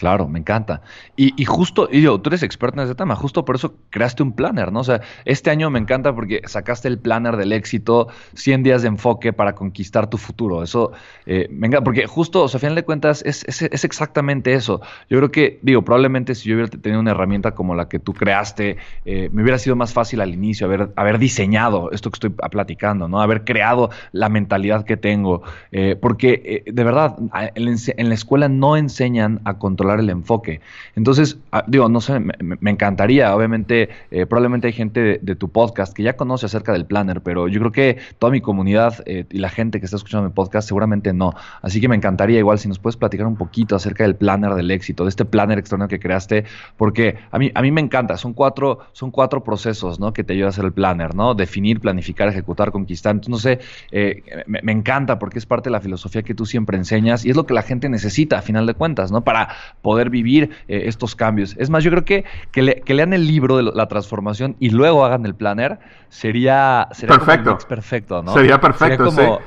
[0.06, 0.84] Claro, me encanta.
[1.16, 4.34] Y, justo, y yo, tú eres experto en ese tema, justo por eso creaste un
[4.34, 4.82] planner, ¿no?
[4.82, 8.90] O sea, este año me encanta porque sacaste el planner del éxito, 100 días de
[8.90, 10.62] enfoque para conquistar tu futuro.
[10.62, 10.92] Eso,
[11.26, 14.80] eh, venga, porque justo, o sea, a final de cuentas, es, es, es, exactamente eso.
[15.10, 18.14] Yo creo que, digo, probablemente si yo hubiera tenido una herramienta como la que tú
[18.14, 22.30] creaste, eh, me hubiera sido más fácil al inicio haber, haber diseñado esto que estoy
[22.30, 23.24] platicando, ¿no?
[23.24, 25.42] Haber creado la mentalidad que tengo.
[25.72, 27.16] Eh, porque, de verdad,
[27.56, 30.62] en la escuela no enseñan a controlar el enfoque.
[30.96, 35.94] Entonces, ah, digo, no sé, me, encantaría, obviamente, eh, probablemente hay gente de, tu podcast
[35.94, 39.40] que ya conoce acerca del planner, pero yo creo que toda mi comunidad eh, y
[39.40, 41.34] la gente que está escuchando mi podcast seguramente no.
[41.62, 44.72] Así que me encantaría igual si nos puedes platicar un poquito acerca del planner del
[44.72, 46.46] éxito, de este planner externo que creaste,
[46.78, 50.14] porque a mí, a mí me encanta, son cuatro, son cuatro procesos, ¿no?
[50.14, 51.34] Que te ayuda a hacer el planner, ¿no?
[51.34, 53.16] Definir, planificar, ejecutar, conquistar.
[53.16, 53.60] Entonces, no sé,
[53.92, 57.30] eh, me, me encanta porque es parte de la filosofía que tú siempre enseñas y
[57.30, 59.24] es lo que la gente necesita a final de cuentas, ¿no?
[59.24, 59.50] Para
[59.86, 61.56] poder vivir eh, estos cambios.
[61.60, 65.28] Es más, yo creo que, que, lean el libro de la transformación y luego hagan
[65.28, 65.78] el planner
[66.16, 67.58] sería, sería perfecto.
[67.68, 68.34] perfecto, ¿no?
[68.34, 69.40] Sería perfecto, sería,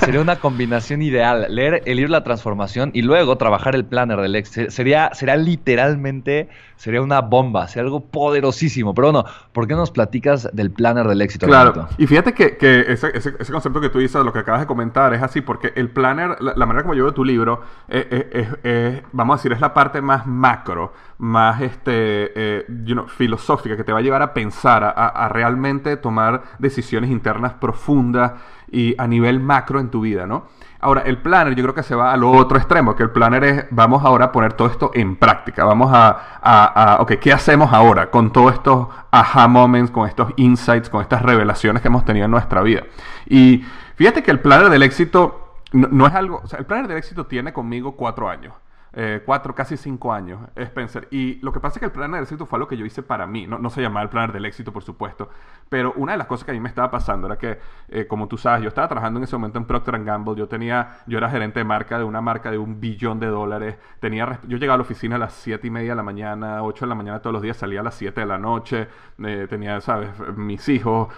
[0.00, 1.46] sería una combinación ideal.
[1.50, 4.50] Leer el libro la transformación y luego trabajar el planner del ex.
[4.68, 8.94] Sería, sería literalmente, sería una bomba, sería algo poderosísimo.
[8.94, 11.46] Pero bueno, ¿por qué nos platicas del planner del éxito?
[11.46, 14.62] Claro, y fíjate que, que ese, ese, ese, concepto que tú dices, lo que acabas
[14.62, 19.02] de comentar, es así, porque el planner, la, manera como yo veo tu libro, es,
[19.12, 22.66] vamos a decir, es la parte más macro, más este, eh,
[23.08, 28.34] filosófica, que te va a llevar a pensar, a, a, realmente tomar decisiones internas profundas
[28.70, 30.44] y a nivel macro en tu vida, ¿no?
[30.78, 33.64] Ahora, el planner yo creo que se va al otro extremo, que el planner es,
[33.72, 38.08] vamos ahora a poner todo esto en práctica, vamos a, a, ok, ¿qué hacemos ahora
[38.08, 42.30] con todos estos aha moments, con estos insights, con estas revelaciones que hemos tenido en
[42.30, 42.84] nuestra vida?
[43.26, 43.64] Y
[43.96, 46.98] fíjate que el planner del éxito no, no es algo, o sea, el planner del
[46.98, 48.54] éxito tiene conmigo cuatro años.
[48.98, 51.06] Eh, cuatro, casi cinco años, Spencer.
[51.10, 53.02] Y lo que pasa es que el planner del éxito fue lo que yo hice
[53.02, 53.46] para mí.
[53.46, 55.28] No, no se llamaba el planner del éxito, por supuesto.
[55.68, 58.26] Pero una de las cosas que a mí me estaba pasando era que, eh, como
[58.26, 60.34] tú sabes, yo estaba trabajando en ese momento en Procter Gamble.
[60.34, 63.76] Yo tenía, yo era gerente de marca de una marca de un billón de dólares.
[64.00, 66.86] Tenía, yo llegaba a la oficina a las siete y media de la mañana, ocho
[66.86, 68.88] de la mañana todos los días, salía a las siete de la noche.
[69.22, 71.12] Eh, tenía, sabes, mis hijos.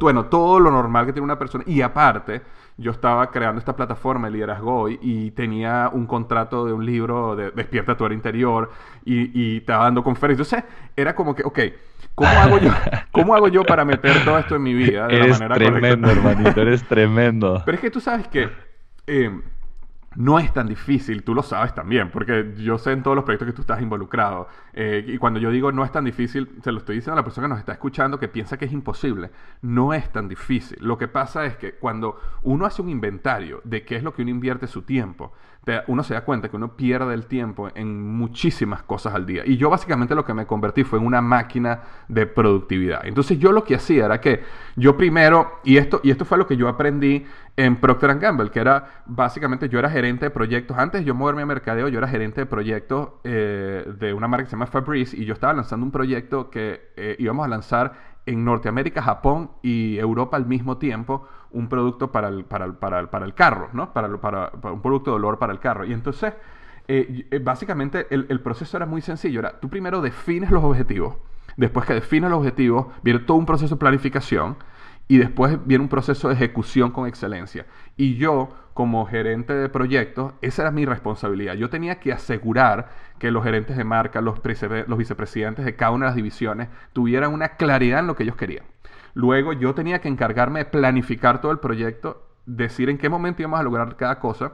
[0.00, 1.62] bueno, todo lo normal que tiene una persona.
[1.66, 2.40] Y aparte
[2.78, 7.50] yo estaba creando esta plataforma de liderazgo y, tenía un contrato de un libro de
[7.50, 8.70] Despierta tu interior
[9.04, 10.52] y, y estaba dando conferencias.
[10.52, 11.58] Entonces, era como que, ok,
[12.14, 12.70] ¿cómo hago yo,
[13.12, 16.10] cómo hago yo para meter todo esto en mi vida de eres la manera tremendo,
[16.10, 17.62] hermanito, eres tremendo.
[17.64, 18.48] Pero es que tú sabes que...
[19.06, 19.30] Eh,
[20.16, 23.46] no es tan difícil, tú lo sabes también, porque yo sé en todos los proyectos
[23.46, 24.48] que tú estás involucrado.
[24.72, 27.24] Eh, y cuando yo digo no es tan difícil, se lo estoy diciendo a la
[27.24, 29.30] persona que nos está escuchando que piensa que es imposible.
[29.60, 30.78] No es tan difícil.
[30.80, 34.22] Lo que pasa es que cuando uno hace un inventario de qué es lo que
[34.22, 35.32] uno invierte su tiempo,
[35.88, 39.42] uno se da cuenta que uno pierde el tiempo en muchísimas cosas al día.
[39.44, 43.04] Y yo básicamente lo que me convertí fue en una máquina de productividad.
[43.04, 44.44] Entonces yo lo que hacía era que
[44.76, 47.26] yo primero, y esto, y esto fue lo que yo aprendí
[47.56, 50.78] en Procter Gamble, que era básicamente yo era gerente de proyectos.
[50.78, 54.44] Antes de yo moverme a mercadeo, yo era gerente de proyectos eh, de una marca
[54.44, 58.16] que se llama Fabrice y yo estaba lanzando un proyecto que eh, íbamos a lanzar
[58.26, 63.00] en Norteamérica, Japón y Europa al mismo tiempo un producto para el, para el, para
[63.00, 63.92] el, para el carro, ¿no?
[63.92, 65.84] Para, para, un producto de olor para el carro.
[65.84, 66.34] Y entonces,
[66.88, 69.40] eh, eh, básicamente, el, proceso era muy sencillo.
[69.40, 71.16] Era, tú primero defines los objetivos.
[71.56, 74.56] Después que defines los objetivos, viene todo un proceso de planificación
[75.08, 77.66] y después viene un proceso de ejecución con excelencia.
[77.96, 81.54] Y yo, como gerente de proyectos, esa era mi responsabilidad.
[81.54, 84.40] Yo tenía que asegurar que los gerentes de marca, los,
[84.86, 88.36] los vicepresidentes de cada una de las divisiones tuvieran una claridad en lo que ellos
[88.36, 88.64] querían.
[89.16, 93.58] Luego yo tenía que encargarme de planificar todo el proyecto, decir en qué momento íbamos
[93.58, 94.52] a lograr cada cosa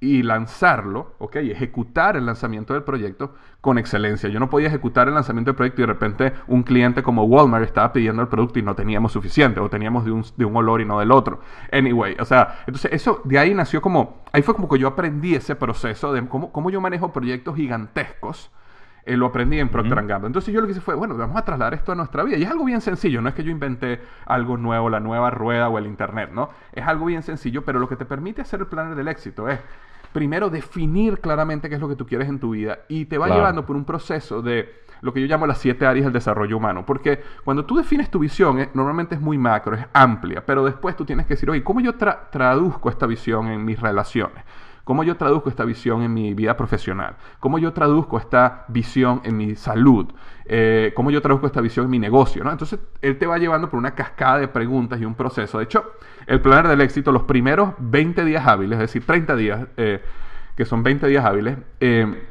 [0.00, 1.36] y lanzarlo, ¿ok?
[1.36, 4.28] Ejecutar el lanzamiento del proyecto con excelencia.
[4.28, 7.64] Yo no podía ejecutar el lanzamiento del proyecto y de repente un cliente como Walmart
[7.64, 10.80] estaba pidiendo el producto y no teníamos suficiente, o teníamos de un, de un olor
[10.80, 11.38] y no del otro.
[11.70, 15.36] Anyway, o sea, entonces eso de ahí nació como, ahí fue como que yo aprendí
[15.36, 18.50] ese proceso de cómo, cómo yo manejo proyectos gigantescos.
[19.04, 20.26] Eh, lo aprendí en Procter Gamble.
[20.26, 22.36] Entonces yo lo que hice fue, bueno, vamos a trasladar esto a nuestra vida.
[22.36, 25.68] Y es algo bien sencillo, no es que yo inventé algo nuevo, la nueva rueda
[25.68, 26.50] o el Internet, ¿no?
[26.72, 29.58] Es algo bien sencillo, pero lo que te permite hacer el planner del éxito es
[30.12, 33.28] primero definir claramente qué es lo que tú quieres en tu vida y te va
[33.28, 36.84] llevando por un proceso de lo que yo llamo las siete áreas del desarrollo humano.
[36.84, 40.96] Porque cuando tú defines tu visión, eh, normalmente es muy macro, es amplia, pero después
[40.96, 44.44] tú tienes que decir, oye, ¿cómo yo traduzco esta visión en mis relaciones?
[44.90, 47.14] ¿Cómo yo traduzco esta visión en mi vida profesional?
[47.38, 50.12] ¿Cómo yo traduzco esta visión en mi salud?
[50.44, 52.42] Eh, ¿Cómo yo traduzco esta visión en mi negocio?
[52.42, 52.50] ¿no?
[52.50, 55.58] Entonces, él te va llevando por una cascada de preguntas y un proceso.
[55.58, 55.92] De hecho,
[56.26, 60.02] el planner del éxito, los primeros 20 días hábiles, es decir, 30 días, eh,
[60.56, 62.24] que son 20 días hábiles, eh,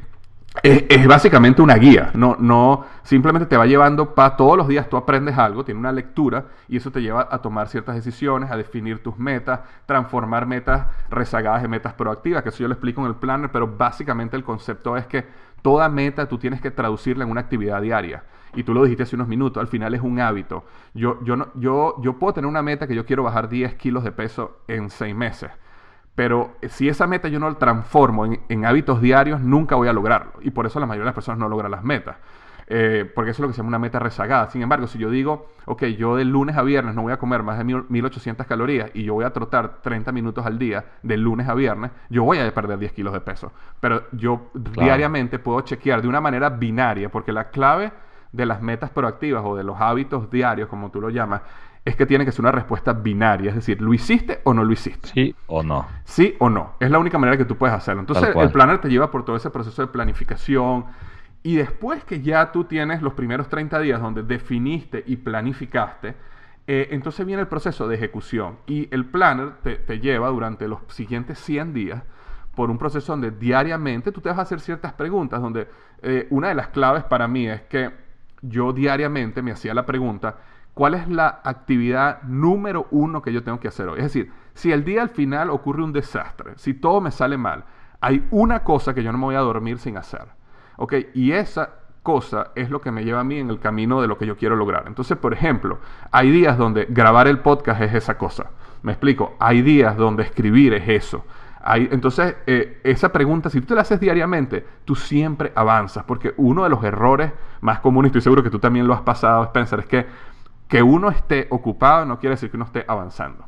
[0.63, 4.97] es, básicamente una guía, no, no simplemente te va llevando para todos los días tú
[4.97, 9.01] aprendes algo, tiene una lectura y eso te lleva a tomar ciertas decisiones, a definir
[9.01, 13.15] tus metas, transformar metas rezagadas en metas proactivas, que eso yo lo explico en el
[13.15, 15.25] planner, pero básicamente el concepto es que
[15.61, 18.23] toda meta tú tienes que traducirla en una actividad diaria.
[18.55, 20.65] Y tú lo dijiste hace unos minutos, al final es un hábito.
[20.95, 24.03] Yo, yo, no, yo, yo puedo tener una meta que yo quiero bajar 10 kilos
[24.03, 25.51] de peso en 6 meses
[26.19, 30.33] pero si esa meta yo no la transformo en, hábitos diarios, nunca voy a lograrlo.
[30.41, 32.17] Y por eso la mayoría de las personas no logran las metas.
[32.67, 34.49] Eh, porque eso es lo que se llama una meta rezagada.
[34.49, 37.41] Sin embargo, si yo digo, ok, yo de lunes a viernes no voy a comer
[37.41, 41.47] más de 1800 calorías y yo voy a trotar 30 minutos al día de lunes
[41.47, 43.53] a viernes, yo voy a perder 10 kilos de peso.
[43.79, 47.93] Pero yo diariamente puedo chequear de una manera binaria, porque la clave
[48.33, 51.43] de las metas proactivas o de los hábitos diarios, como tú lo llamas,
[51.85, 54.71] es que tiene que ser una respuesta binaria, es decir, ¿lo hiciste o no lo
[54.71, 55.09] hiciste?
[55.09, 55.87] Sí o no.
[56.03, 56.73] Sí o no.
[56.79, 58.01] Es la única manera que tú puedes hacerlo.
[58.01, 60.85] Entonces, el planner te lleva por todo ese proceso de planificación.
[61.41, 66.15] Y después que ya tú tienes los primeros 30 días donde definiste y planificaste,
[66.67, 68.57] eh, entonces viene el proceso de ejecución.
[68.67, 72.03] Y el planner te, lleva durante los siguientes 100 días
[72.55, 75.67] por un proceso donde diariamente tú te vas a hacer ciertas preguntas, donde
[76.01, 77.89] eh, una de las claves para mí es que
[78.41, 80.37] yo diariamente me hacía la pregunta,
[80.73, 83.97] ¿Cuál es la actividad número uno que yo tengo que hacer hoy?
[83.97, 87.65] Es decir, si el día al final ocurre un desastre, si todo me sale mal,
[88.01, 90.27] hay una cosa que yo no me voy a dormir sin hacer.
[90.77, 90.93] ¿Ok?
[91.13, 91.69] Y esa
[92.03, 94.37] cosa es lo que me lleva a mí en el camino de lo que yo
[94.37, 94.85] quiero lograr.
[94.87, 95.79] Entonces, por ejemplo,
[96.11, 98.51] hay días donde grabar el podcast es esa cosa.
[98.81, 99.35] Me explico.
[99.39, 101.25] Hay días donde escribir es eso.
[101.61, 106.33] Hay, entonces, eh, esa pregunta, si tú te la haces diariamente, tú siempre avanzas, porque
[106.37, 109.79] uno de los errores más comunes, estoy seguro que tú también lo has pasado, Spencer,
[109.79, 110.05] es que
[110.69, 113.45] que uno esté ocupado no quiere decir que uno esté avanzando.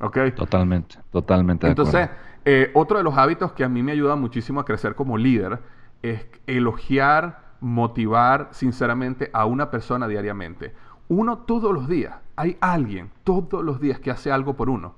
[0.00, 0.18] ¿Ok?
[0.34, 1.68] Totalmente, totalmente.
[1.68, 2.10] Entonces,
[2.44, 5.60] eh, otro de los hábitos que a mí me ayuda muchísimo a crecer como líder
[6.02, 10.74] es elogiar, motivar sinceramente a una persona diariamente.
[11.08, 14.96] Uno todos los días, hay alguien todos los días que hace algo por uno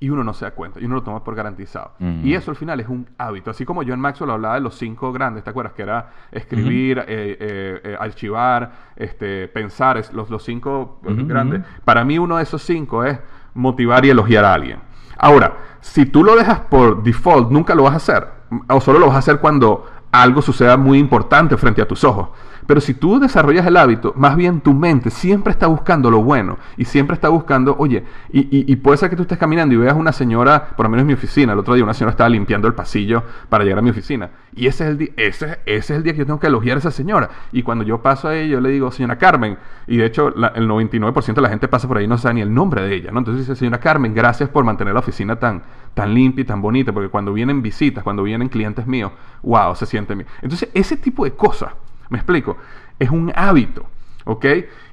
[0.00, 1.92] y uno no se da cuenta y uno lo toma por garantizado.
[2.24, 3.50] Y eso al final es un hábito.
[3.50, 5.74] Así como yo en Maxwell hablaba de los cinco grandes, ¿te acuerdas?
[5.74, 11.62] Que era escribir, eh, eh, eh, archivar, este, pensar, es, los, los cinco grandes.
[11.84, 13.18] Para mí uno de esos cinco es
[13.52, 14.78] motivar y elogiar a alguien.
[15.18, 18.26] Ahora, si tú lo dejas por default, nunca lo vas a hacer.
[18.68, 22.30] O solo lo vas a hacer cuando algo suceda muy importante frente a tus ojos.
[22.70, 26.56] Pero si tú desarrollas el hábito, más bien tu mente siempre está buscando lo bueno
[26.76, 30.12] y siempre está buscando, oye, y, puede ser que tú estés caminando y veas una
[30.12, 32.74] señora, por lo menos en mi oficina, el otro día una señora estaba limpiando el
[32.74, 34.30] pasillo para llegar a mi oficina.
[34.54, 36.78] Y ese es el, día, ese, es el día que yo tengo que elogiar a
[36.78, 37.28] esa señora.
[37.50, 39.58] Y cuando yo paso a ella, yo le digo, señora Carmen,
[39.88, 42.42] y de hecho el 99% de la gente pasa por ahí y no sabe ni
[42.42, 43.18] el nombre de ella, ¿no?
[43.18, 46.92] Entonces dice, señora Carmen, gracias por mantener la oficina tan, tan limpia y tan bonita,
[46.92, 49.10] porque cuando vienen visitas, cuando vienen clientes míos,
[49.42, 50.28] wow, se siente bien.
[50.40, 51.72] Entonces, ese tipo de cosas
[52.10, 52.58] ¿Me explico?
[52.98, 53.86] Es un hábito.
[54.24, 54.44] ¿Ok?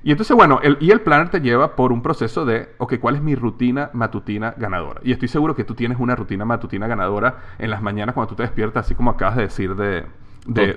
[0.04, 3.16] Y entonces, bueno, el, y el planner te lleva por un proceso de, ok, ¿cuál
[3.16, 5.02] es mi rutina matutina ganadora?
[5.04, 8.36] Y estoy seguro que tú tienes una rutina matutina ganadora en las mañanas cuando tú
[8.36, 10.06] te despiertas, así como acabas de decir de,
[10.46, 10.74] de,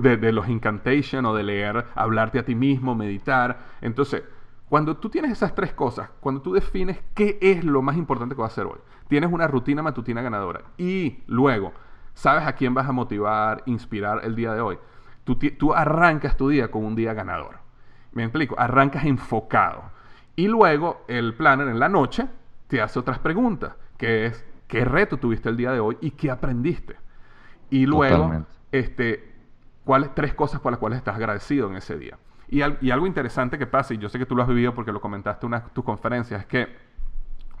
[0.00, 3.58] de, de, los incantation o de leer, hablarte a ti mismo, meditar.
[3.80, 4.24] Entonces,
[4.68, 8.40] cuando tú tienes esas tres cosas, cuando tú defines qué es lo más importante que
[8.40, 11.72] vas a hacer hoy, tienes una rutina matutina ganadora y luego
[12.14, 14.78] sabes a quién vas a motivar, inspirar el día de hoy
[15.24, 17.58] Tú, arrancas tu día con un día ganador.
[18.12, 19.84] Me explico, arrancas enfocado.
[20.36, 22.26] Y luego el planner en la noche
[22.68, 26.30] te hace otras preguntas, que es, ¿qué reto tuviste el día de hoy y qué
[26.30, 26.96] aprendiste?
[27.70, 29.32] Y luego, este,
[29.84, 32.18] ¿cuáles tres cosas por las cuales estás agradecido en ese día?
[32.48, 35.00] Y, algo interesante que pasa, y yo sé que tú lo has vivido porque lo
[35.00, 36.68] comentaste en una de tus conferencias, es que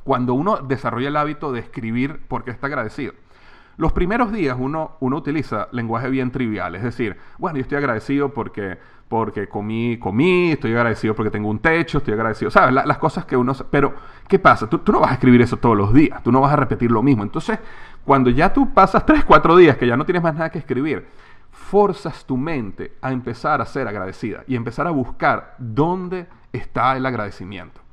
[0.04, 3.14] cuando uno desarrolla el hábito de escribir porque está agradecido,
[3.76, 8.32] los primeros días uno, uno utiliza lenguaje bien trivial, es decir, bueno, yo estoy agradecido
[8.32, 12.74] porque, porque comí, comí, estoy agradecido porque tengo un techo, estoy agradecido, ¿sabes?
[12.74, 13.52] las cosas que uno...
[13.70, 13.94] Pero,
[14.28, 14.68] ¿qué pasa?
[14.68, 16.90] Tú, tú, no vas a escribir eso todos los días, tú no vas a repetir
[16.90, 17.22] lo mismo.
[17.22, 17.58] Entonces,
[18.04, 21.06] cuando ya tú pasas 3, 4 días que ya no tienes más nada que escribir,
[21.50, 27.06] forzas tu mente a empezar a ser agradecida y empezar a buscar dónde está el
[27.06, 27.83] agradecimiento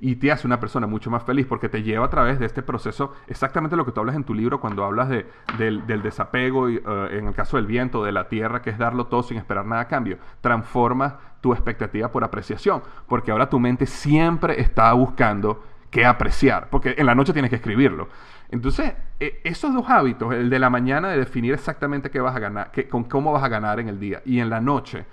[0.00, 2.62] y te hace una persona mucho más feliz porque te lleva a través de este
[2.62, 5.26] proceso exactamente lo que tú hablas en tu libro cuando hablas de,
[5.58, 6.82] del, desapego, y, eh,
[7.12, 9.82] en el caso del viento, de la tierra, que es darlo todo sin esperar nada
[9.82, 10.18] a cambio.
[10.40, 16.94] Transformas tu expectativa por apreciación, porque ahora tu mente siempre está buscando qué apreciar, porque
[16.96, 18.08] en la noche tienes que escribirlo.
[18.50, 22.40] Entonces, e, esos dos hábitos, el de la mañana de definir exactamente qué vas a
[22.40, 25.06] ganar, con cómo vas a ganar en el día, y en la noche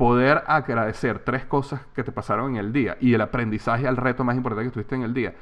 [0.00, 4.24] poder agradecer tres cosas que te pasaron en el día y el aprendizaje al reto
[4.24, 5.34] más importante que tuviste en el día,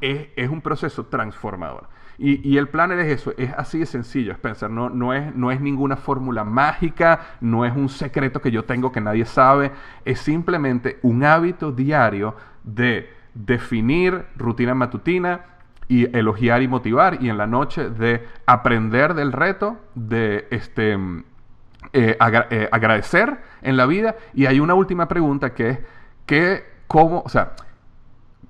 [0.00, 1.88] es, un proceso transformador.
[2.18, 4.68] Y, el planner es eso, es así de sencillo, Spencer.
[4.68, 8.90] No, no, es, no es ninguna fórmula mágica, no es un secreto que yo tengo
[8.90, 9.70] que nadie sabe.
[10.04, 12.34] Es simplemente un hábito diario
[12.64, 15.42] de definir rutina matutina
[15.86, 17.22] y elogiar y motivar.
[17.22, 20.98] Y en la noche de aprender del reto, de este,
[21.92, 22.16] eh,
[22.50, 24.16] eh, agradecer en la vida.
[24.34, 25.78] Y hay una última pregunta que es,
[26.26, 27.54] ¿qué, cómo, o sea,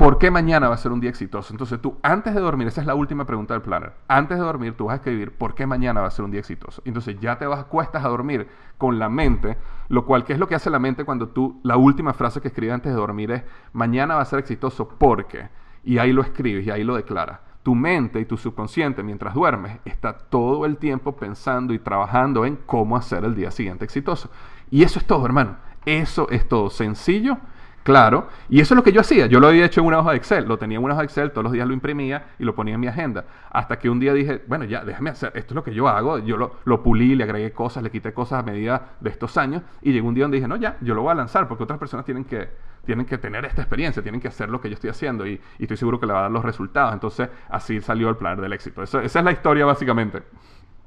[0.01, 1.53] ¿Por qué mañana va a ser un día exitoso?
[1.53, 3.93] Entonces tú, antes de dormir, esa es la última pregunta del planner.
[4.09, 6.41] Antes de dormir, tú vas a escribir por qué mañana va a ser un día
[6.41, 6.81] exitoso.
[6.87, 9.59] Entonces ya te vas, cuestas a dormir con la mente,
[9.89, 12.49] lo cual, ¿qué es lo que hace la mente cuando tú, la última frase que
[12.49, 13.43] escribes antes de dormir es,
[13.75, 15.51] mañana va a ser exitoso porque,
[15.85, 17.41] y ahí lo escribes y ahí lo declaras.
[17.63, 22.57] Tu mente y tu subconsciente, mientras duermes, está todo el tiempo pensando y trabajando en
[22.57, 24.31] cómo hacer el día siguiente exitoso.
[24.71, 25.57] Y eso es todo, hermano.
[25.85, 26.71] Eso es todo.
[26.71, 27.39] Sencillo
[27.83, 29.27] Claro, y eso es lo que yo hacía.
[29.27, 31.07] Yo lo había hecho en una hoja de Excel, lo tenía en una hoja de
[31.07, 33.25] Excel, todos los días lo imprimía y lo ponía en mi agenda.
[33.51, 36.19] Hasta que un día dije, bueno, ya, déjame hacer, esto es lo que yo hago.
[36.19, 39.63] Yo lo, lo pulí, le agregué cosas, le quité cosas a medida de estos años.
[39.81, 41.79] Y llegó un día donde dije, no, ya, yo lo voy a lanzar porque otras
[41.79, 42.51] personas tienen que,
[42.85, 45.77] tienen que tener esta experiencia, tienen que hacer lo que yo estoy haciendo y, estoy
[45.77, 46.93] seguro que le va a dar los resultados.
[46.93, 48.83] Entonces, así salió el plan del éxito.
[48.83, 50.23] esa es la historia básicamente.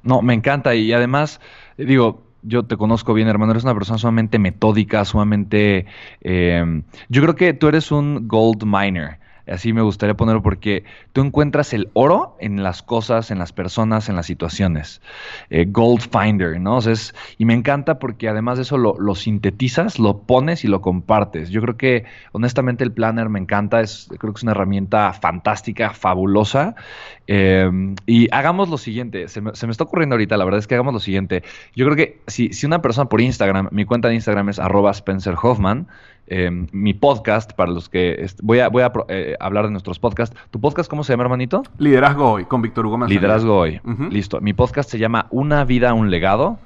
[0.02, 1.40] No, me encanta y además,
[1.78, 5.86] digo, yo te conozco bien, hermano, eres una persona sumamente metódica, sumamente...
[6.20, 9.18] Eh, yo creo que tú eres un gold miner.
[9.46, 14.08] Así me gustaría ponerlo porque tú encuentras el oro en las cosas, en las personas,
[14.08, 15.02] en las situaciones.
[15.50, 16.78] Eh, Gold Finder, ¿no?
[16.78, 21.50] es, y me encanta porque además de eso lo, sintetizas, lo pones y lo compartes.
[21.50, 25.90] Yo creo que honestamente el planner me encanta, es, creo que es una herramienta fantástica,
[25.90, 26.74] fabulosa.
[27.26, 27.70] Eh,
[28.06, 31.00] y hagamos lo siguiente, se me, está ocurriendo ahorita, la verdad es que hagamos lo
[31.00, 31.42] siguiente.
[31.74, 34.90] Yo creo que si, si una persona por Instagram, mi cuenta de Instagram es arroba
[34.90, 35.86] Spencer Hoffman,
[36.26, 40.36] Em, mi podcast, para los que voy a, voy a eh, hablar de nuestros podcasts.
[40.50, 41.62] ¿Tu podcast cómo se llama, hermanito?
[41.78, 43.20] Liderazgo Hoy, con Víctor Hugo Manzanilla.
[43.20, 43.80] Liderazgo Hoy,
[44.10, 44.40] listo.
[44.40, 46.58] Mi podcast se llama Una vida, un legado.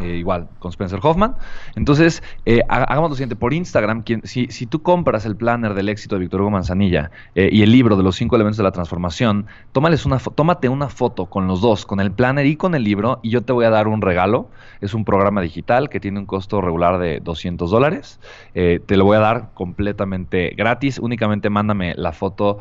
[0.00, 1.36] Eh, igual con Spencer Hoffman.
[1.76, 6.14] Entonces, eh, hagamos lo siguiente, por Instagram, si, si, tú compras el planner del éxito
[6.14, 9.46] de Víctor Hugo Manzanilla eh, y el libro de los cinco elementos de la transformación,
[9.72, 13.20] tómales una tómate una foto con los dos, con el planner y con el libro,
[13.22, 14.48] y yo te voy a dar un regalo.
[14.80, 18.18] Es un programa digital que tiene un costo regular de 200 dólares.
[18.52, 20.98] te lo voy a dar completamente gratis.
[20.98, 22.58] Únicamente mándame la foto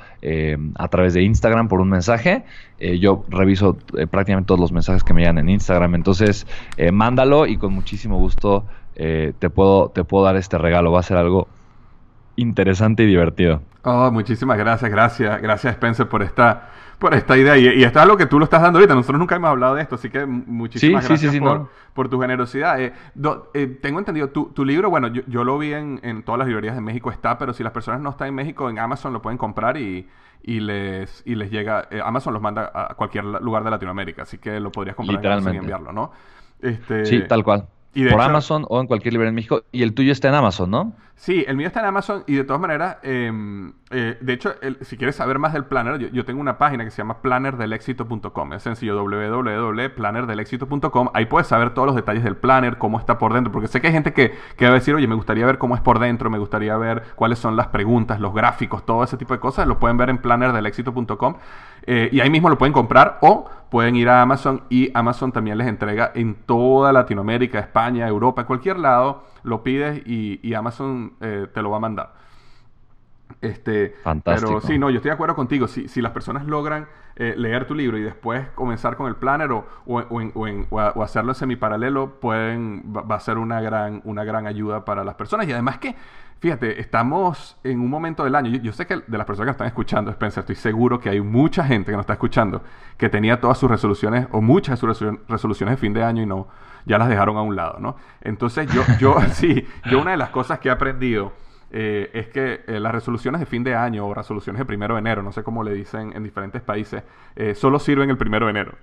[0.75, 2.43] a través de Instagram por un mensaje.
[2.79, 3.75] yo reviso
[4.11, 5.95] prácticamente todos los mensajes que me llegan en Instagram.
[5.95, 6.45] Entonces,
[6.91, 8.65] manda y con muchísimo gusto
[8.95, 10.91] eh, te, puedo, te puedo dar este regalo.
[10.91, 11.47] Va a ser algo
[12.36, 13.61] interesante y divertido.
[13.84, 16.69] Oh, muchísimas gracias, gracias, gracias Spencer por esta,
[16.99, 17.57] por esta idea.
[17.57, 18.95] Y, esto es algo que tú lo estás dando ahorita.
[18.95, 21.36] Nosotros nunca hemos hablado de esto, así que muchísimas gracias
[21.93, 22.82] por, tu generosidad.
[22.82, 22.93] Eh,
[23.53, 26.82] eh, tengo entendido, tu, libro, bueno, yo, lo vi en, en, todas las librerías de
[26.82, 29.78] México, está, pero si las personas no están en México, en Amazon lo pueden comprar
[29.78, 30.07] y,
[30.43, 34.59] y les, y les llega, Amazon los manda a cualquier lugar de Latinoamérica, así que
[34.59, 36.11] lo podrías comprar y enviarlo, ¿no?
[36.62, 37.68] Este, sí, tal cual.
[38.09, 39.64] por Amazon o en cualquier librería en México.
[39.72, 40.95] Y el tuyo está en Amazon, ¿no?
[41.22, 44.97] Sí, el mío está en Amazon y de todas maneras, em, eh, de hecho, si
[44.97, 48.53] quieres saber más del planner, yo, tengo una página que se llama plannerdelexito.com.
[48.53, 51.09] Es sencillo, www.plannerdelexito.com.
[51.14, 53.88] Ahí puedes saber todos los detalles del planner, cómo está por dentro, porque sé que
[53.88, 56.32] hay gente que, que va a decir, oye, me gustaría ver cómo es por dentro,
[56.32, 59.68] me gustaría ver cuáles son las preguntas, los gráficos, todo ese tipo de cosas.
[59.68, 61.36] Lo pueden ver en plannerdelexito.com
[61.84, 65.57] eh, y ahí mismo lo pueden comprar o pueden ir a Amazon y Amazon también
[65.57, 71.61] les entrega en toda Latinoamérica, España, Europa, cualquier lado lo pides y, Amazon eh, te
[71.61, 72.13] lo va a mandar.
[73.39, 74.49] Este, Fantástico.
[74.49, 75.67] Pero sí, no, yo estoy de acuerdo contigo.
[75.67, 79.51] Si, si las personas logran eh, leer tu libro y después comenzar con el planner
[79.51, 85.03] o, o, hacerlo en semiparalelo, pueden, va, a ser una gran, una gran ayuda para
[85.03, 85.47] las personas.
[85.47, 85.95] Y además que,
[86.41, 88.49] fíjate, estamos en un momento del año.
[88.61, 91.63] Yo, sé que de las personas que están escuchando, Spencer, estoy seguro que hay mucha
[91.63, 92.63] gente que nos está escuchando
[92.97, 96.25] que tenía todas sus resoluciones o muchas de sus resoluciones de fin de año y
[96.25, 96.47] no
[96.83, 97.95] ya las dejaron a un lado, ¿no?
[98.21, 101.31] Entonces yo, yo sí, yo una de las cosas que he aprendido
[101.69, 104.99] eh, es que eh, las resoluciones de fin de año o resoluciones de primero de
[104.99, 107.03] enero, no sé cómo le dicen en diferentes países,
[107.35, 108.73] eh, solo sirven el primero de enero.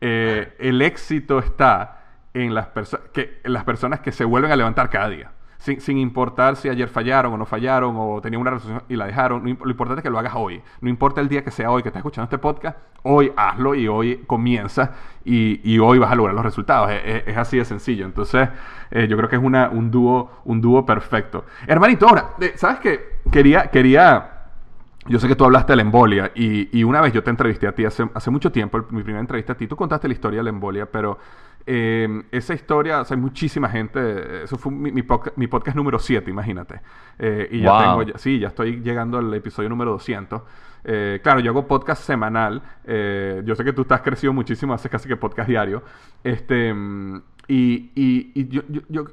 [0.00, 2.00] el éxito está
[2.34, 2.70] en las,
[3.12, 5.30] que, en las personas que se vuelven a levantar cada día
[5.64, 9.42] sin, importar si ayer fallaron o no fallaron o tenían una resolución y la dejaron.
[9.44, 10.60] lo importante es que lo hagas hoy.
[10.80, 13.88] No importa el día que sea hoy que estás escuchando este podcast, hoy hazlo y
[13.88, 14.92] hoy comienza
[15.24, 16.90] y, hoy vas a lograr los resultados.
[16.92, 18.04] Es, así de sencillo.
[18.04, 18.48] Entonces,
[18.90, 21.46] eh, yo creo que es una, un, dúo, un dúo perfecto.
[21.66, 23.20] Hermanito, ahora, eh, ¿sabes qué?
[23.32, 24.30] Quería, quería
[25.06, 27.72] yo sé que tú hablaste de la embolia y, una vez yo te entrevisté a
[27.72, 30.50] ti hace mucho tiempo, mi primera entrevista a ti, tú contaste la historia de la
[30.50, 31.18] embolia, pero
[31.66, 36.80] eh, esa historia, o sea, hay muchísima gente, eso fue mi, podcast, número 7, imagínate.
[37.18, 40.42] Eh, y ya tengo, sí, ya estoy llegando al episodio número 200.
[40.84, 42.62] Eh, claro, yo hago podcast semanal.
[42.84, 45.82] Eh, yo sé que tú estás crecido muchísimo, haces casi que podcast diario.
[46.22, 49.04] Este, mm, y, y, yo, yo,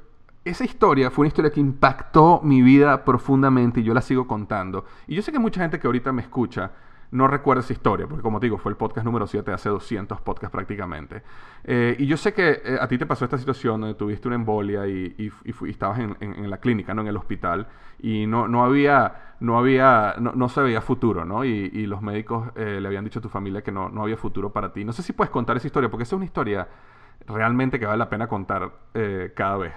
[0.44, 4.84] esa historia fue una historia que impactó mi vida profundamente y yo la sigo contando.
[5.06, 6.70] Y yo sé que mucha gente que ahorita me escucha
[7.12, 10.22] no recuerda esa historia, porque como te digo, fue el podcast número 7 hace 200
[10.22, 11.22] podcasts prácticamente.
[11.62, 14.36] Eh, y yo sé que eh, a ti te pasó esta situación donde tuviste una
[14.36, 17.02] embolia y, y, estabas en, la clínica, ¿no?
[17.02, 17.68] En el hospital,
[18.00, 21.44] y no, no había, no había, no, se veía futuro, ¿no?
[21.44, 24.50] Y, los médicos eh, le habían dicho a tu familia que no, no había futuro
[24.50, 24.82] para ti.
[24.82, 26.66] No sé si puedes contar esa historia, porque esa es una historia
[27.26, 28.72] realmente que vale la pena contar
[29.34, 29.74] cada vez.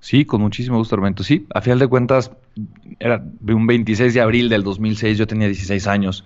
[0.00, 1.24] Sí, con muchísimo gusto, Armento.
[1.24, 2.30] Sí, a final de cuentas,
[3.00, 6.24] era un 26 de abril del 2006, yo tenía 16 años.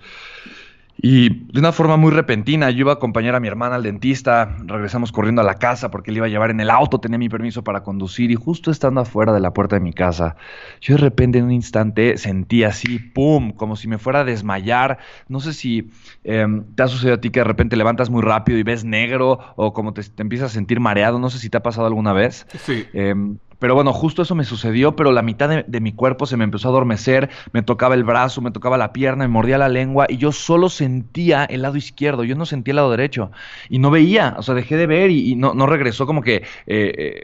[1.01, 4.57] Y de una forma muy repentina, yo iba a acompañar a mi hermana al dentista,
[4.65, 7.29] regresamos corriendo a la casa porque él iba a llevar en el auto, tenía mi
[7.29, 10.35] permiso para conducir y justo estando afuera de la puerta de mi casa,
[10.81, 14.97] yo de repente en un instante sentí así, ¡pum!, como si me fuera a desmayar.
[15.29, 15.89] No sé si
[16.25, 19.39] em, te ha sucedido a ti que de repente levantas muy rápido y ves negro
[19.55, 22.45] o como te, empiezas a sentir mareado, no sé si te ha pasado alguna vez.
[22.65, 22.85] Sí.
[22.91, 26.45] Em, pero bueno, justo eso me sucedió, pero la mitad de, mi cuerpo se me
[26.45, 30.05] empezó a adormecer, me tocaba el brazo, me tocaba la pierna, me mordía la lengua
[30.09, 33.31] y yo solo sentía el lado izquierdo, yo no sentía el lado derecho
[33.69, 36.43] y no veía, o sea, dejé de ver y, no, no, regresó como que, eh,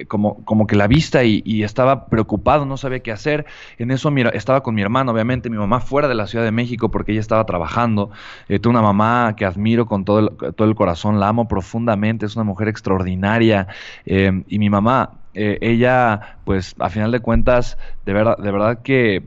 [0.02, 3.46] eh, como, como que la vista y, estaba preocupado, no sabía qué hacer.
[3.78, 6.52] En eso mira, estaba con mi hermano, obviamente, mi mamá fuera de la Ciudad de
[6.52, 8.12] México porque ella estaba trabajando.
[8.50, 12.26] Eh, tengo una mamá que admiro con todo el, todo el corazón, la amo profundamente,
[12.26, 13.68] es una mujer extraordinaria
[14.06, 19.24] y mi mamá eh, ella, pues a final de cuentas, de verdad, de verdad que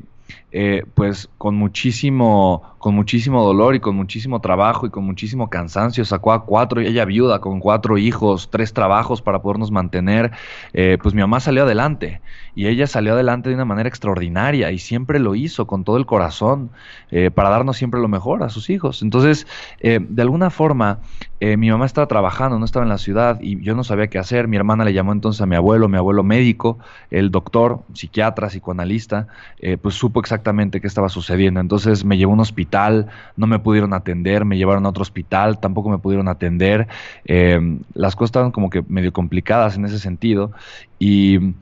[0.50, 6.04] eh, pues con muchísimo, con muchísimo dolor y con muchísimo trabajo y con muchísimo cansancio,
[6.06, 10.32] sacó a cuatro, ella viuda, con cuatro hijos, tres trabajos para podernos mantener,
[10.72, 12.22] eh, pues mi mamá salió adelante
[12.54, 16.06] y ella salió adelante de una manera extraordinaria y siempre lo hizo con todo el
[16.06, 16.70] corazón
[17.10, 19.02] eh, para darnos siempre lo mejor a sus hijos.
[19.02, 19.46] Entonces,
[19.80, 21.00] de alguna forma,
[21.40, 24.48] mi mamá estaba trabajando, no estaba en la ciudad y yo no sabía qué hacer,
[24.48, 26.78] mi hermana le llamó entonces a mi abuelo, mi abuelo médico,
[27.10, 29.28] el doctor, psiquiatra, psicoanalista,
[29.80, 31.60] pues supo exactamente exactamente qué estaba sucediendo.
[31.60, 35.58] Entonces me llevó a un hospital, no me pudieron atender, me llevaron a otro hospital,
[35.58, 36.86] tampoco me pudieron atender.
[37.24, 37.58] Eh,
[37.94, 40.52] las cosas estaban como que medio complicadas en ese sentido.
[40.98, 41.54] Y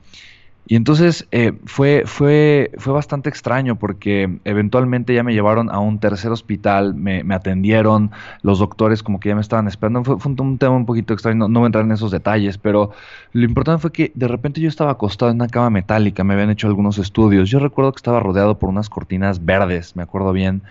[0.69, 5.99] y entonces eh, fue, fue, fue bastante extraño porque eventualmente ya me llevaron a un
[5.99, 8.11] tercer hospital, me, atendieron,
[8.41, 10.03] los doctores como que ya me estaban esperando.
[10.03, 12.91] Fue, un, tema un poquito extraño, no, voy a entrar en esos detalles, pero
[13.31, 16.49] lo importante fue que de repente yo estaba acostado en una cama metálica, me habían
[16.49, 17.49] hecho algunos estudios.
[17.49, 20.63] Yo recuerdo que estaba rodeado por unas cortinas verdes, me acuerdo bien.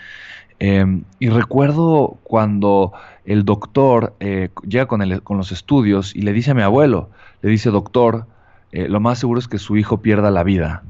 [0.59, 2.92] Em, y recuerdo cuando
[3.24, 7.09] el doctor eh, llega con, el, con los estudios y le dice a mi abuelo,
[7.40, 8.26] le dice, doctor,
[8.73, 10.83] eh, lo más seguro es que su hijo pierda la vida.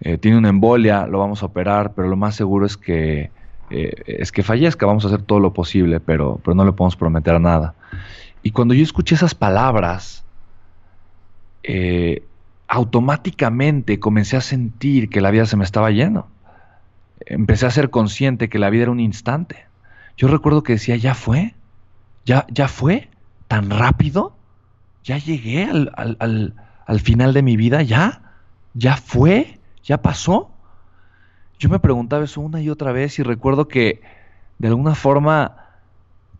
[0.00, 3.30] Eh, tiene una embolia, lo vamos a operar, pero lo más seguro es que,
[3.70, 4.86] eh, es que fallezca.
[4.86, 7.74] Vamos a hacer todo lo posible, pero, pero no le podemos prometer nada.
[8.42, 10.24] Y cuando yo escuché esas palabras,
[12.66, 16.26] automáticamente comencé a sentir que la vida se me estaba yendo.
[17.26, 19.66] Empecé a ser consciente que la vida era un instante.
[20.16, 21.54] Yo recuerdo que decía, ya fue,
[22.24, 23.10] ya, ya fue,
[23.46, 24.34] tan rápido,
[25.04, 26.54] ya llegué al
[26.90, 28.20] al final de mi vida ya,
[28.74, 30.50] ya fue, ya pasó.
[31.56, 34.00] Yo me preguntaba eso una y otra vez y recuerdo que
[34.58, 35.68] de alguna forma,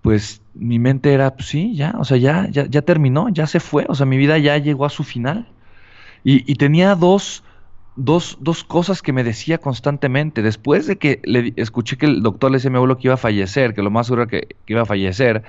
[0.03, 3.61] pues mi mente era, pues, sí, ya, o sea, ya, ya, ya, terminó, ya se
[3.61, 5.47] fue, o sea, mi vida ya llegó a su final.
[6.25, 7.45] Y, tenía dos,
[7.95, 10.43] dos, dos, cosas que me decía constantemente.
[10.43, 13.15] Después de que le escuché que el doctor le decía a mi abuelo que iba
[13.15, 15.45] a fallecer, que lo más seguro que, que iba a fallecer,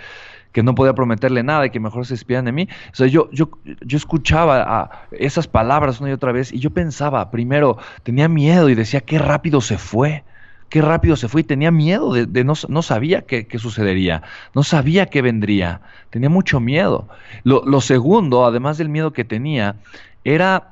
[0.52, 2.68] que no podía prometerle nada y que mejor se despidieran de mí.
[2.92, 3.50] O sea, yo, yo,
[3.86, 8.70] yo escuchaba a esas palabras una y otra vez y yo pensaba, primero, tenía miedo
[8.70, 10.24] y decía, qué rápido se fue,
[10.70, 14.24] qué rápido se fue y tenía miedo de, no, no, sabía qué, sucedería,
[14.56, 17.08] no sabía qué vendría, tenía mucho miedo.
[17.44, 19.76] Lo, lo segundo, además del miedo que tenía,
[20.24, 20.72] era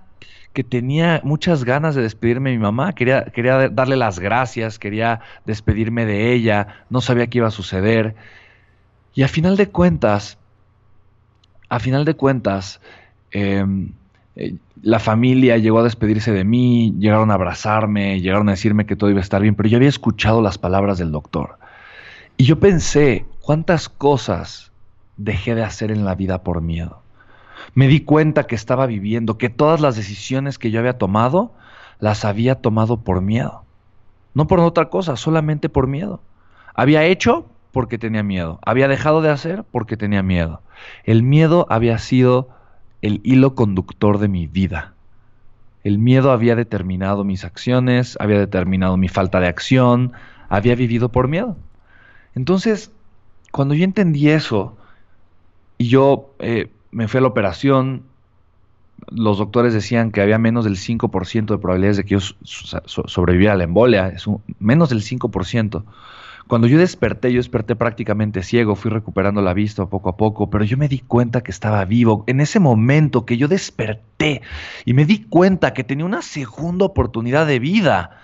[0.54, 5.22] que tenía muchas ganas de despedirme de mi mamá, quería, quería darle las gracias, quería
[5.46, 8.16] despedirme de ella, no sabía qué iba a suceder.
[9.14, 10.38] Y a final de cuentas,
[11.70, 12.80] a final de cuentas,
[13.32, 13.92] em,
[14.36, 18.96] eh, la familia llegó a despedirse de mí, llegaron a abrazarme, llegaron a decirme que
[18.96, 21.58] todo iba a estar bien, pero yo había escuchado las palabras del doctor.
[22.38, 24.72] Y yo pensé, ¿cuántas cosas
[25.18, 27.02] dejé de hacer en la vida por miedo?
[27.74, 31.52] Me di cuenta que estaba viviendo, que todas las decisiones que yo había tomado,
[32.00, 33.64] las había tomado por miedo.
[34.34, 36.22] No por otra cosa, solamente por miedo.
[36.74, 38.60] Había hecho porque tenía miedo.
[38.66, 40.62] Había dejado de hacer porque tenía miedo.
[41.04, 42.50] El miedo había sido
[43.02, 44.94] el hilo conductor de mi vida.
[45.84, 50.12] El miedo había determinado mis acciones, había determinado mi falta de acción,
[50.50, 51.56] había vivido por miedo.
[52.36, 52.92] Entonces,
[53.52, 54.78] cuando yo entendí eso
[55.78, 58.04] y yo eh, me fui a la operación,
[59.08, 62.20] los doctores decían que había menos del 5% de probabilidades de que yo
[62.86, 64.26] sobreviviera a la embolia, es
[64.60, 65.84] menos del 5%.
[66.50, 70.64] Cuando yo desperté, yo desperté prácticamente ciego, fui recuperando la vista poco a poco, pero
[70.64, 72.24] yo me di cuenta que estaba vivo.
[72.26, 74.42] En ese momento que yo desperté
[74.84, 78.18] y me di cuenta que tenía una segunda oportunidad de vida,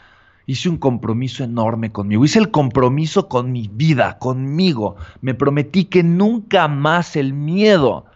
[0.47, 4.95] hice un compromiso enorme conmigo, hice el compromiso con mi vida, conmigo.
[5.21, 8.07] Me prometí que nunca más el miedo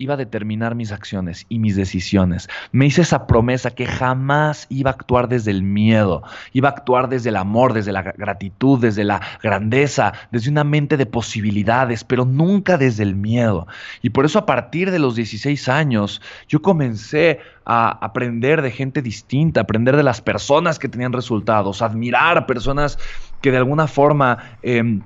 [0.00, 2.48] iba a determinar mis acciones y mis decisiones.
[2.72, 6.22] Me hice esa promesa que jamás iba a actuar desde el miedo,
[6.54, 10.96] iba a actuar desde el amor, desde la gratitud, desde la grandeza, desde una mente
[10.96, 13.66] de posibilidades, pero nunca desde el miedo.
[14.00, 19.02] Y por eso a partir de los 16 años yo comencé a aprender de gente
[19.02, 22.98] distinta, aprender de las personas que tenían resultados, admirar a personas
[23.42, 24.38] que de alguna forma...
[24.62, 25.02] Em,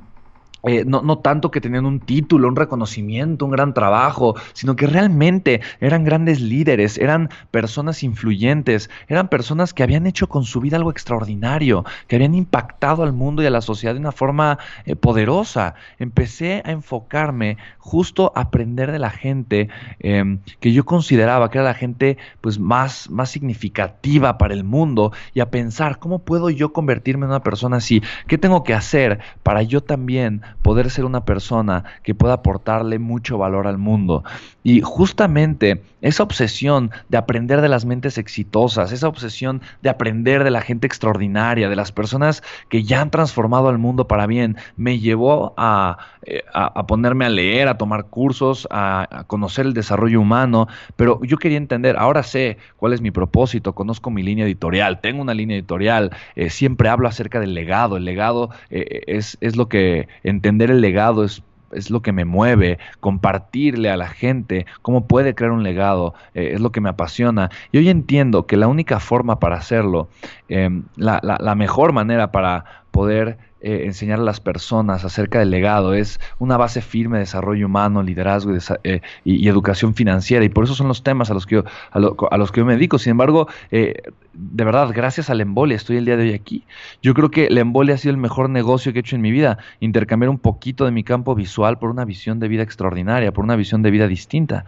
[0.66, 4.86] eh, no, no, tanto que tenían un título, un reconocimiento, un gran trabajo, sino que
[4.86, 10.76] realmente eran grandes líderes, eran personas influyentes, eran personas que habían hecho con su vida
[10.76, 14.96] algo extraordinario, que habían impactado al mundo y a la sociedad de una forma eh,
[14.96, 15.74] poderosa.
[15.98, 21.64] Empecé a enfocarme justo a aprender de la gente em, que yo consideraba que era
[21.64, 26.72] la gente pues, más, más significativa para el mundo y a pensar cómo puedo yo
[26.72, 31.24] convertirme en una persona así, qué tengo que hacer para yo también poder ser una
[31.24, 34.24] persona que pueda aportarle mucho valor al mundo.
[34.62, 40.50] Y justamente esa obsesión de aprender de las mentes exitosas, esa obsesión de aprender de
[40.50, 44.98] la gente extraordinaria, de las personas que ya han transformado al mundo para bien, me
[44.98, 46.42] llevó a, eh,
[46.86, 51.96] ponerme a leer, a tomar cursos, a, conocer el desarrollo humano, pero yo quería entender,
[51.96, 56.50] ahora sé cuál es mi propósito, conozco mi línea editorial, tengo una línea editorial, eh,
[56.50, 60.08] siempre hablo acerca del legado, el legado eh, es, es lo que
[60.44, 61.42] entender el legado es
[61.72, 66.52] es lo que me mueve, compartirle a la gente cómo puede crear un legado, eh,
[66.54, 67.50] es lo que me apasiona.
[67.72, 70.08] Y hoy entiendo que la única forma para hacerlo,
[70.48, 75.94] em, la, la, mejor manera para poder eh, enseñar a las personas acerca del legado,
[75.94, 78.52] es una base firme de desarrollo humano, liderazgo
[78.84, 80.44] eh, y, educación financiera.
[80.44, 81.98] Y por eso son los temas a los que yo, a,
[82.38, 83.00] los que yo me dedico.
[83.00, 83.94] Sin embargo, eh,
[84.32, 86.62] de verdad, gracias a la embolia estoy el día de hoy aquí.
[87.02, 89.32] Yo creo que la embolia ha sido el mejor negocio que he hecho en mi
[89.32, 89.58] vida.
[89.80, 93.56] Intercambiar un poquito de mi campo visual por una visión de vida extraordinaria, por una
[93.56, 94.66] visión de vida distinta.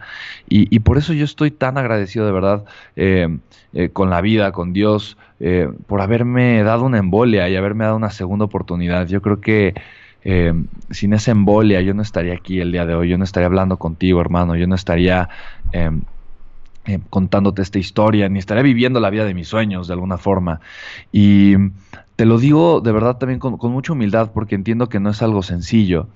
[0.49, 2.65] Y, por eso yo estoy tan agradecido de verdad
[3.93, 5.17] con la vida, con Dios,
[5.85, 9.07] por haberme dado una embolia y haberme dado una segunda oportunidad.
[9.07, 9.75] Yo creo que
[10.23, 10.53] eh,
[10.89, 13.77] sin esa embolia yo no estaría aquí el día de hoy, yo no estaría hablando
[13.77, 15.29] contigo, hermano, yo no estaría
[15.71, 16.01] em,
[16.87, 20.59] em, contándote esta historia, ni estaría viviendo la vida de mis sueños de alguna forma.
[21.11, 21.55] Y
[22.17, 25.43] te lo digo de verdad también con, mucha humildad porque entiendo que no es algo
[25.43, 26.07] sencillo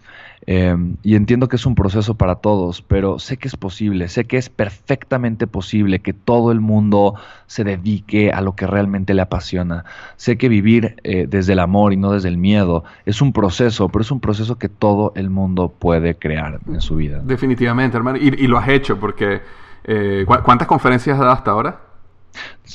[0.48, 4.26] em, y entiendo que es un proceso para todos, pero sé que es posible, sé
[4.26, 7.14] que es perfectamente posible que todo el mundo
[7.46, 9.86] se dedique a lo que realmente le apasiona.
[10.16, 13.90] Sé que vivir eh, desde el amor y no desde el miedo es un proceso,
[13.90, 17.22] pero es un proceso que todo el mundo puede crear en su vida.
[17.24, 19.42] Definitivamente, hermano, y, lo has hecho porque
[19.84, 21.92] eh, ¿cuántas conferencias has dado hasta ahora?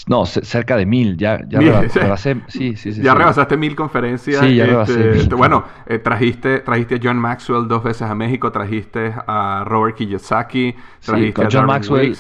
[0.07, 4.41] No, cerca de mil, ya, ya rebasé, sí, sí, sí, ya rebasaste mil conferencias.
[4.41, 8.53] Sí, ya este, este, Bueno, eh, trajiste, trajiste a John Maxwell dos veces a México,
[8.53, 12.15] trajiste a Robert Kiyosaki, trajiste a John Maxwell.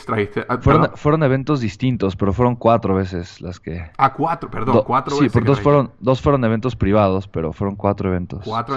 [0.94, 3.90] fueron, eventos distintos, pero fueron cuatro veces las que.
[3.98, 5.32] Ah, cuatro, perdón, cuatro veces.
[5.32, 8.42] Sí, dos fueron, dos fueron eventos privados, pero fueron cuatro eventos.
[8.44, 8.76] Cuatro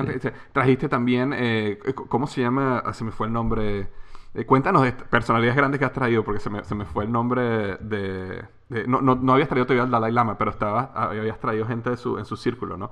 [0.51, 1.79] Trajiste también, eh,
[2.09, 2.83] ¿cómo se llama?
[2.85, 3.87] Ah, se me fue el nombre.
[4.33, 7.11] Eh, cuéntanos de personalidades grandes que has traído, porque se me, se me fue el
[7.11, 8.45] nombre de...
[8.87, 11.97] no, no, no, habías traído todavía al Dalai Lama, pero estaba, habías traído gente de
[11.97, 12.91] su, en su círculo, ¿no?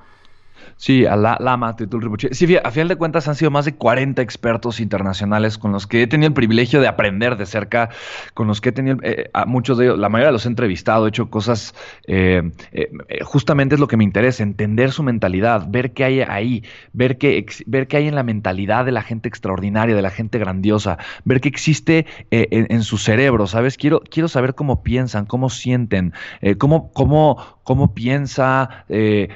[0.75, 2.33] Sí, a la Lama Tetul Rinpoche.
[2.33, 6.03] Sí, a final de cuentas han sido más de 40 expertos internacionales con los que
[6.03, 7.89] he tenido el privilegio de aprender de cerca,
[8.33, 11.09] con los que he tenido, eh, muchos de ellos, la mayoría los he entrevistado, he
[11.09, 11.73] hecho cosas,
[12.07, 12.89] eh, eh,
[13.23, 16.63] justamente es lo que me interesa, entender su mentalidad, ver qué hay ahí,
[16.93, 20.37] ver qué, ver qué hay en la mentalidad de la gente extraordinaria, de la gente
[20.37, 23.77] grandiosa, ver qué existe en, su cerebro, ¿sabes?
[23.77, 26.13] Quiero, quiero saber cómo piensan, cómo sienten,
[26.57, 28.85] cómo, cómo, cómo piensa,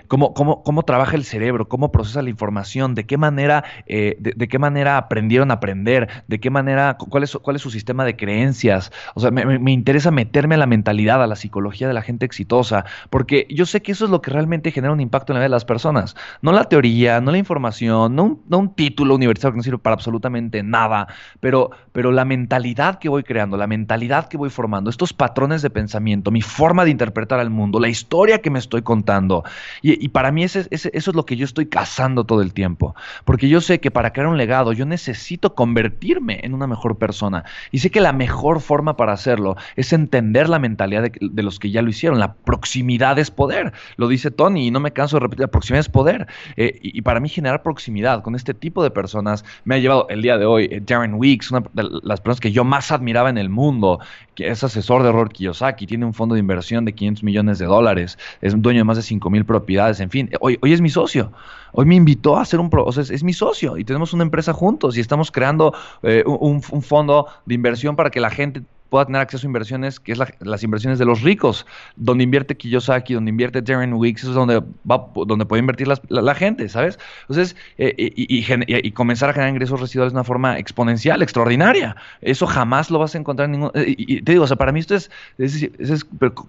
[0.08, 4.48] cómo, cómo, cómo trabaja el cerebro, cómo procesa la información, de qué manera, eh, de,
[4.48, 8.16] qué manera aprendieron a aprender, de qué manera, cuál es, cuál es su sistema de
[8.16, 8.92] creencias.
[9.16, 12.86] O sea, me, interesa meterme a la mentalidad, a la psicología de la gente exitosa,
[13.10, 15.46] porque yo sé que eso es lo que realmente genera un impacto en la vida
[15.46, 16.16] de las personas.
[16.42, 20.64] No la teoría, no la información, no un, título universitario que no sirve para absolutamente
[20.64, 21.08] nada,
[21.40, 25.70] pero, pero la mentalidad que voy creando, la mentalidad que voy formando, estos patrones de
[25.70, 29.44] pensamiento, mi forma de interpretar al mundo, la historia que me estoy contando.
[29.82, 32.96] Y, para mí ese, ese, eso es lo que yo estoy cazando todo el tiempo,
[33.26, 37.44] porque yo sé que para crear un legado yo necesito convertirme en una mejor persona.
[37.72, 41.72] Y sé que la mejor forma para hacerlo es entender la mentalidad de, los que
[41.72, 45.22] ya lo hicieron, la proximidad es poder, lo dice Tony y no me canso de
[45.22, 46.28] repetir, la proximidad es poder.
[46.58, 50.22] Eh, y, para mí generar proximidad con este tipo de personas me ha llevado el
[50.22, 53.38] día de hoy eh, Darren Weeks, una de las personas que yo más admiraba en
[53.38, 54.00] el mundo,
[54.36, 57.66] que es asesor de Robert Kiyosaki, tiene un fondo de inversión de 500 millones de
[57.66, 60.90] dólares, es dueño de más de 5 mil propiedades, en fin, hoy, hoy es mi
[60.92, 61.32] socio.
[61.74, 64.54] Hoy me invitó a hacer un, o sea, es, mi socio y tenemos una empresa
[64.54, 65.74] juntos y estamos creando
[66.04, 70.02] eh, un, un fondo de inversión para que la gente pueda tener acceso a inversiones,
[70.02, 71.66] que es las inversiones de los ricos,
[71.96, 76.68] donde invierte Kiyosaki, donde invierte Darren Weeks, es donde, va, donde puede invertir la, gente,
[76.68, 77.00] ¿sabes?
[77.22, 81.96] Entonces, eh, y, comenzar a generar ingresos residuales de una forma exponencial, extraordinaria.
[82.20, 83.72] Eso jamás lo vas a encontrar en ningún...
[83.76, 85.10] Eh, y, te digo, o sea, para mí esto es...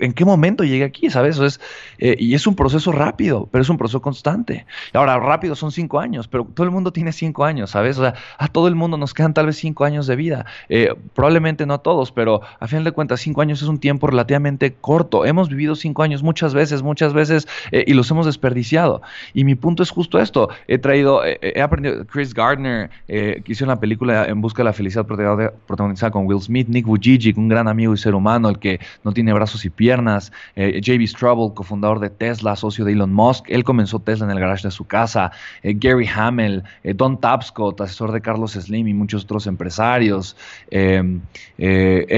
[0.00, 1.38] ¿En qué momento llegué aquí, sabes?
[1.38, 1.60] es,
[1.98, 4.66] eh, y es un proceso rápido, pero es un proceso constante.
[4.94, 7.98] Ahora, rápido son cinco años, pero todo el mundo tiene cinco años, ¿sabes?
[7.98, 10.44] O sea, a todo el mundo nos quedan tal vez cinco años de vida.
[11.14, 14.72] probablemente no a todos, pero a final de cuentas cinco años es un tiempo relativamente
[14.72, 15.24] corto.
[15.24, 19.02] Hemos vivido cinco años muchas veces, muchas veces eh, y los hemos desperdiciado.
[19.34, 20.48] Y mi punto es justo esto.
[20.68, 24.64] He traído, eh, he aprendido, Chris Gardner, eh, que hizo una película En Busca de
[24.64, 28.58] la Felicidad protagonizada con Will Smith, Nick Vujicic, un gran amigo y ser humano, el
[28.58, 31.06] que no tiene brazos y piernas, J.B.
[31.06, 34.70] Strubble, cofundador de Tesla, socio de Elon Musk, él comenzó Tesla en el garage de
[34.70, 40.36] su casa, Gary Hamel, Don Tapscott, asesor de Carlos Slim y muchos otros empresarios,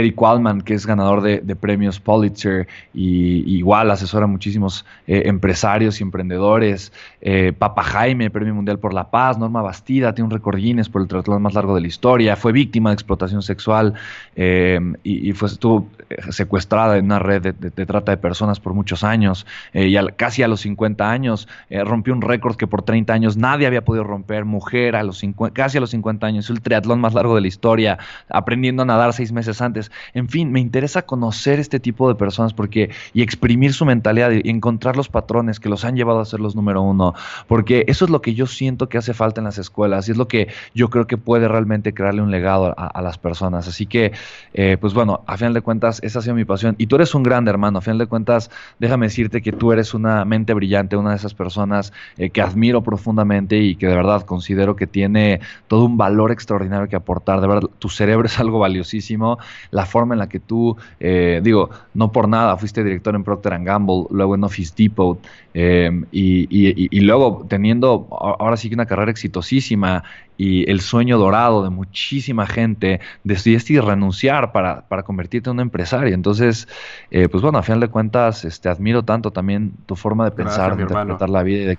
[0.05, 6.01] Eric Waldman, que es ganador de, premios Pulitzer y, igual asesora a muchísimos eh, empresarios
[6.01, 6.93] y emprendedores.
[7.23, 9.39] Eh, Papa Jaime, Premio Mundial por la Paz.
[9.39, 12.37] Norma Bastida, tiene un récord Guinness por el triatlón más largo de la historia.
[12.37, 13.95] Fue víctima de explotación sexual
[14.37, 15.89] eh, y, fue, estuvo
[16.31, 19.47] secuestrada en una red de, trata de personas por muchos años.
[19.73, 23.85] y casi a los 50 años rompió un récord que por 30 años nadie había
[23.85, 24.45] podido romper.
[24.45, 26.51] Mujer, a los casi a los 50 años.
[26.51, 27.99] el triatlón más largo de la historia,
[28.29, 29.91] aprendiendo a nadar seis meses antes.
[30.13, 34.49] En fin, me interesa conocer este tipo de personas porque y exprimir su mentalidad y
[34.49, 37.15] encontrar los patrones que los han llevado a ser los número uno,
[37.47, 40.17] porque eso es lo que yo siento que hace falta en las escuelas y es
[40.17, 43.69] lo que yo creo que puede realmente crearle un legado a, las personas.
[43.69, 44.13] Así que,
[44.55, 46.75] eh, pues bueno, a final de cuentas, esa ha sido mi pasión.
[46.79, 49.95] Y tú eres un grande hermano, a final de cuentas, déjame decirte que tú eres
[49.95, 54.23] una mente brillante, una de esas personas eh, que admiro profundamente y que de verdad
[54.23, 57.41] considero que tiene todo un valor extraordinario que aportar.
[57.41, 59.39] De verdad, tu cerebro es algo valiosísimo,
[59.85, 64.05] forma en la que tú, eh, digo, no por nada, fuiste director en Procter Gamble,
[64.11, 65.19] luego en Office Depot,
[65.55, 70.03] eh, y, luego teniendo ahora sí que una carrera exitosísima
[70.37, 76.15] y el sueño dorado de muchísima gente, decidiste renunciar para, para convertirte en un empresario.
[76.15, 76.69] Entonces,
[77.11, 80.77] eh, pues bueno, a final de cuentas, este, admiro tanto también tu forma de pensar,
[80.77, 81.79] de interpretar la vida y de,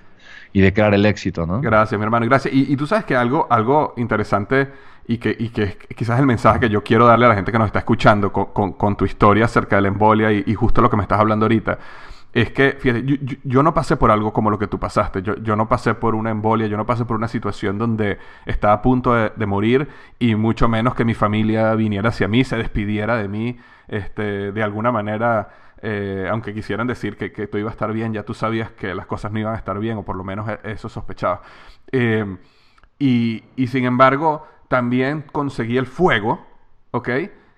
[0.53, 1.59] y de, crear el éxito, ¿no?
[1.59, 2.53] Gracias, mi hermano, gracias.
[2.53, 4.69] Y, y tú sabes que algo, algo interesante
[5.07, 7.59] y que, y que quizás el mensaje que yo quiero darle a la gente que
[7.59, 10.97] nos está escuchando con, con, tu historia acerca de la embolia y, justo lo que
[10.97, 11.77] me estás hablando ahorita,
[12.33, 13.03] es que, fíjate,
[13.43, 16.15] yo, no pasé por algo como lo que tú pasaste, yo, yo, no pasé por
[16.15, 19.87] una embolia, yo no pasé por una situación donde estaba a punto de, morir
[20.19, 24.63] y mucho menos que mi familia viniera hacia mí, se despidiera de mí, este, de
[24.63, 25.49] alguna manera...
[25.87, 28.95] Eh, aunque quisieran decir que, que tú iba a estar bien, ya tú sabías que
[28.95, 31.41] las cosas no iban a estar bien, o por lo menos e, eso sospechaba.
[31.91, 32.37] Eh,
[32.97, 36.45] y, y, sin embargo, también conseguí el fuego,
[36.91, 37.09] ¿ok?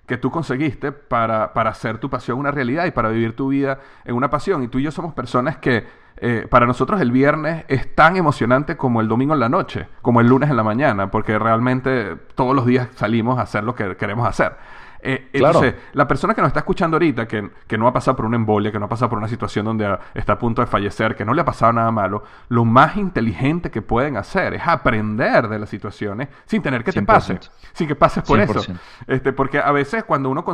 [0.06, 3.80] Que tú conseguiste para, para hacer tu pasión una realidad y para vivir tu vida
[4.04, 4.62] en una pasión.
[4.62, 5.86] Y tú y yo somos personas que
[6.20, 10.20] eh, para nosotros el viernes es tan emocionante como el domingo en la noche, como
[10.20, 13.96] el lunes en la mañana, porque realmente todos los días salimos a hacer lo que
[13.96, 14.56] queremos hacer.
[15.00, 18.26] Eh, entonces, la persona que nos está escuchando ahorita, que, que, no ha pasado por
[18.26, 21.14] una embolia, que no ha pasado por una situación donde está a punto de fallecer,
[21.14, 25.48] que no le ha pasado nada malo, lo más inteligente que pueden hacer es aprender
[25.48, 27.38] de las situaciones sin tener que te pase,
[27.72, 28.60] sin que pases por eso.
[29.06, 30.44] Este, porque a veces cuando uno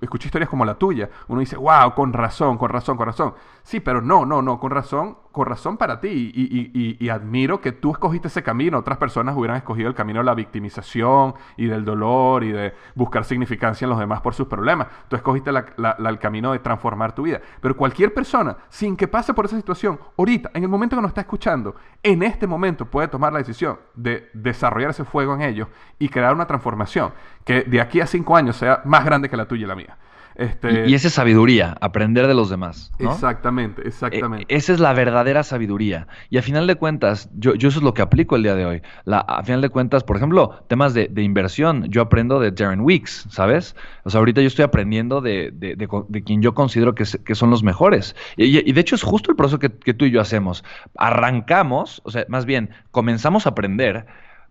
[0.00, 3.34] escucha historias como la tuya, uno dice, wow, con razón, con razón, con razón.
[3.62, 6.32] Sí, pero no, no, no, con razón, con razón para ti.
[6.34, 8.78] Y, admiro que tú escogiste ese camino.
[8.78, 13.22] Otras personas hubieran escogido el camino de la victimización y del dolor y de buscar
[13.26, 14.86] significado en los demás por sus problemas.
[15.08, 17.42] Tú escogiste el camino de transformar tu vida.
[17.60, 21.10] Pero cualquier persona, sin que pase por esa situación, ahorita, en el momento que nos
[21.10, 25.68] está escuchando, en este momento puede tomar la decisión de desarrollar ese fuego en ellos
[25.98, 27.12] y crear una transformación
[27.44, 29.98] que de aquí a cinco años sea más grande que la tuya y la mía.
[30.36, 30.88] Este...
[30.88, 32.92] Y, esa es sabiduría, aprender de los demás.
[32.98, 34.52] Exactamente, exactamente.
[34.52, 36.06] E, esa es la verdadera sabiduría.
[36.30, 38.66] Y a final de cuentas, yo, yo eso es lo que aplico el día de
[38.66, 38.82] hoy.
[39.04, 43.26] La, a final de cuentas, por ejemplo, temas de, inversión, yo aprendo de Darren Weeks,
[43.30, 43.76] ¿sabes?
[44.04, 47.62] O sea, ahorita yo estoy aprendiendo de, de quien yo considero que, que, son los
[47.62, 48.14] mejores.
[48.36, 50.64] Y, de hecho es justo el proceso que, que tú y yo hacemos.
[50.96, 54.06] Arrancamos, o sea, más bien, comenzamos a aprender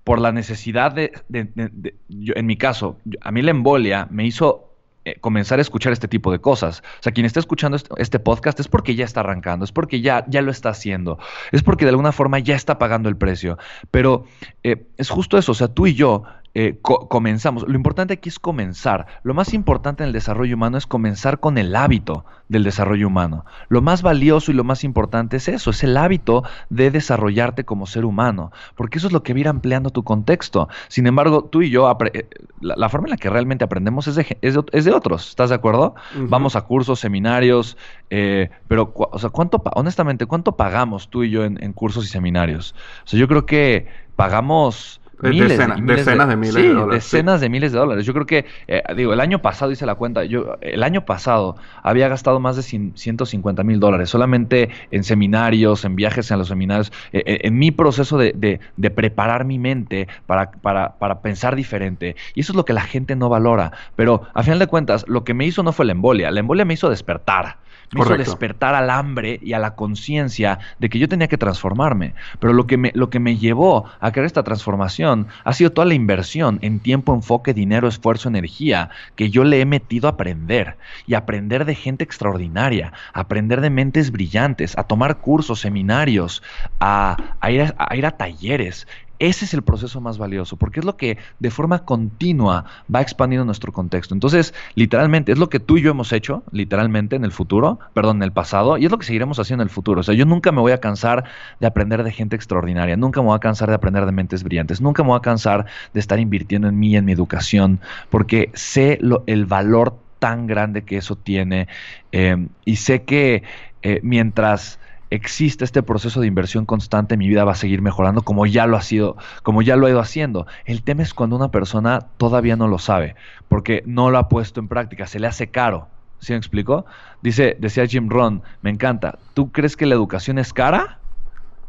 [0.05, 4.74] por la necesidad de, en mi caso, a mí la embolia me hizo
[5.05, 6.79] eh, comenzar a escuchar este tipo de cosas.
[6.99, 10.25] O sea, quien está escuchando este, podcast es porque ya está arrancando, es porque ya,
[10.27, 11.19] ya lo está haciendo,
[11.51, 13.59] es porque de alguna forma ya está pagando el precio.
[13.91, 14.25] Pero
[14.63, 16.23] eh, es justo eso, o sea, tú y yo
[16.57, 17.67] eh, comenzamos.
[17.67, 19.07] Lo importante aquí es comenzar.
[19.23, 23.45] Lo más importante en el desarrollo humano es comenzar con el hábito del desarrollo humano.
[23.67, 27.85] Lo más valioso y lo más importante es eso, es el hábito de desarrollarte como
[27.87, 30.69] ser humano, porque eso es lo que va a ir ampliando tu contexto.
[30.87, 32.29] Sin embargo, tú y yo, eh,
[32.61, 35.95] la, forma en la que realmente aprendemos es de, es de, otros, ¿estás de acuerdo?
[36.15, 37.77] Vamos a cursos, seminarios,
[38.09, 42.07] eh, pero, o sea, ¿cuánto, honestamente, cuánto pagamos tú y yo en, en cursos y
[42.07, 42.75] seminarios?
[43.03, 47.03] O sea, yo creo que pagamos decenas, de, miles de dólares.
[47.03, 48.05] Decenas de miles de dólares.
[48.05, 51.55] Yo creo que, eh, digo, el año pasado hice la cuenta, yo el año pasado
[51.83, 56.91] había gastado más de 150 mil dólares solamente en seminarios, en viajes en los seminarios,
[57.13, 58.59] eh, eh, en mi proceso de,
[58.95, 62.15] preparar mi mente para, para, para, pensar diferente.
[62.33, 63.71] Y eso es lo que la gente no valora.
[63.95, 66.65] Pero a final de cuentas, lo que me hizo no fue la embolia, la embolia
[66.65, 67.57] me hizo despertar
[67.93, 72.13] me hizo despertar al hambre y a la conciencia de que yo tenía que transformarme.
[72.39, 75.87] Pero lo que, me, lo que me llevó a crear esta transformación ha sido toda
[75.87, 80.77] la inversión en tiempo, enfoque, dinero, esfuerzo, energía que yo le he metido a aprender
[81.07, 86.41] y aprender de gente extraordinaria, aprender de mentes brillantes, a tomar cursos, seminarios,
[86.79, 87.17] a,
[87.49, 88.87] ir, a talleres.
[89.19, 93.45] Ese es el proceso más valioso, porque es lo que de forma continua va expandiendo
[93.45, 94.13] nuestro contexto.
[94.13, 98.17] Entonces, literalmente, es lo que tú y yo hemos hecho, literalmente, en el futuro, perdón,
[98.17, 100.01] en el pasado, y es lo que seguiremos haciendo en el futuro.
[100.01, 101.25] O sea, yo nunca me voy a cansar
[101.59, 104.81] de aprender de gente extraordinaria, nunca me voy a cansar de aprender de mentes brillantes,
[104.81, 108.97] nunca me voy a cansar de estar invirtiendo en mí en mi educación, porque sé
[109.01, 111.67] lo, el valor tan grande que eso tiene,
[112.11, 113.43] eh, y sé que
[113.81, 114.79] eh, mientras
[115.15, 118.77] existe este proceso de inversión constante, mi vida va a seguir mejorando como ya lo
[118.77, 120.47] ha sido, como ya lo ha ido haciendo.
[120.65, 123.15] El tema es cuando una persona todavía no lo sabe,
[123.47, 125.87] porque no lo ha puesto en práctica, se le hace caro.
[126.19, 126.85] ¿Sí me explico?
[127.21, 129.19] Dice, decía Jim Ron, me encanta.
[129.33, 130.99] ¿Tú crees que la educación es cara?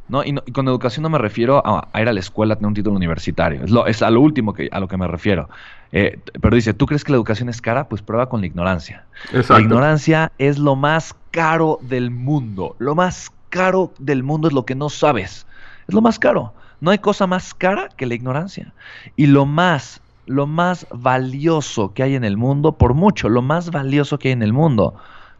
[0.09, 0.23] ¿No?
[0.25, 2.97] Y, con educación no me refiero a, ir a la escuela a tener un título
[2.97, 3.65] universitario.
[3.65, 5.49] Es, lo, es a lo último que, a lo que me refiero.
[5.93, 7.89] Eh, pero dice, ¿tú crees que la educación es cara?
[7.89, 9.05] Pues prueba con la ignorancia.
[9.33, 12.77] La ignorancia es lo más caro del mundo.
[12.79, 15.47] Lo más caro del mundo es lo que no sabes.
[15.89, 16.53] Es lo más caro.
[16.81, 18.73] No hay cosa más cara que la ignorancia.
[19.17, 23.71] Y lo más, lo más valioso que hay en el mundo, por mucho, lo más
[23.71, 24.95] valioso que hay en el mundo,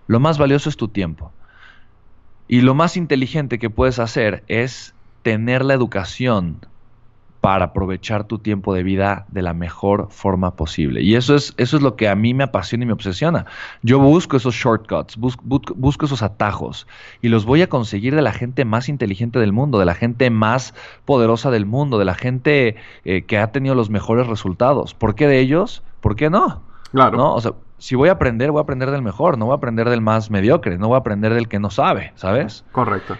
[0.07, 1.33] lo más valioso es tu tiempo.
[2.49, 6.61] Y lo más inteligente que puedes hacer es tener la educación
[7.47, 11.03] para aprovechar tu tiempo de vida de la mejor forma posible.
[11.03, 13.47] Y eso es, eso es lo que a mí me apasiona y me obsesiona.
[13.83, 16.89] Yo busco esos shortcuts, busco, esos atajos
[17.23, 20.29] y los voy a conseguir de la gente más inteligente del mundo, de la gente
[20.29, 20.75] más
[21.05, 22.75] poderosa del mundo, de la gente
[23.05, 24.95] eh, que ha tenido los mejores resultados.
[24.95, 25.85] ¿Por qué de ellos?
[26.01, 26.63] ¿Por qué no?
[26.91, 27.17] Claro.
[27.17, 27.33] ¿No?
[27.33, 29.89] O sea, si voy a aprender, voy a aprender del mejor, no voy a aprender
[29.89, 32.65] del más mediocre, no voy a aprender del que no sabe, ¿sabes?
[32.73, 33.17] Correcto.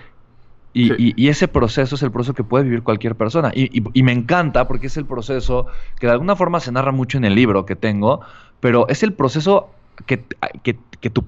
[0.79, 3.51] Y, ese proceso es el proceso que puede vivir cualquier persona.
[3.55, 5.67] Y, me encanta porque es el proceso
[5.99, 8.21] que de alguna forma se narra mucho en el libro que tengo,
[8.61, 9.71] pero es el proceso
[10.05, 10.23] que,
[10.63, 11.23] que, tu,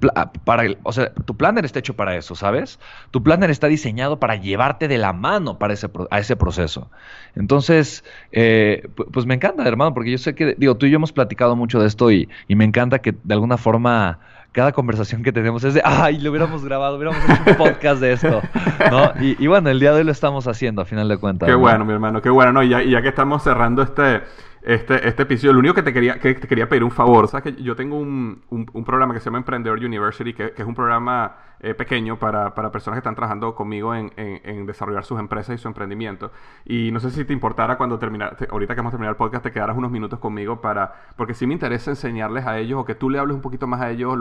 [0.44, 2.78] para o sea, tu planner está hecho para eso, ¿sabes?
[3.11, 6.90] Tu planner está diseñado para llevarte de la mano para ese, a ese proceso.
[7.34, 11.12] Entonces, eh, pues me encanta, hermano, porque yo sé que, digo, tú y yo hemos
[11.12, 14.18] platicado mucho de esto y, y me encanta que de alguna forma
[14.59, 18.14] cada conversación que tenemos es de, ay, lo hubiéramos grabado, hubiéramos hecho un podcast de
[18.14, 18.42] esto,
[18.90, 19.12] ¿no?
[19.20, 21.48] Y, bueno, el día de hoy lo estamos haciendo, a final de cuentas.
[21.48, 22.64] Qué bueno, mi hermano, qué bueno, ¿no?
[22.64, 24.20] Y ya, y ya que estamos cerrando este
[24.68, 25.54] este, este episodio.
[25.54, 27.54] Lo único que te quería, que te quería pedir un favor, ¿sabes?
[27.54, 30.74] Que yo tengo un, un, programa que se llama Emprendedor University, que, que es un
[30.74, 35.54] programa eh, pequeño para, para, personas que están trabajando conmigo en, en, desarrollar sus empresas
[35.54, 36.32] y su emprendimiento.
[36.66, 39.52] Y no sé si te importara cuando terminar, ahorita que hemos terminado el podcast, te
[39.52, 43.08] quedaras unos minutos conmigo para, porque sí me interesa enseñarles a ellos o que tú
[43.08, 44.18] le hables un poquito más a ellos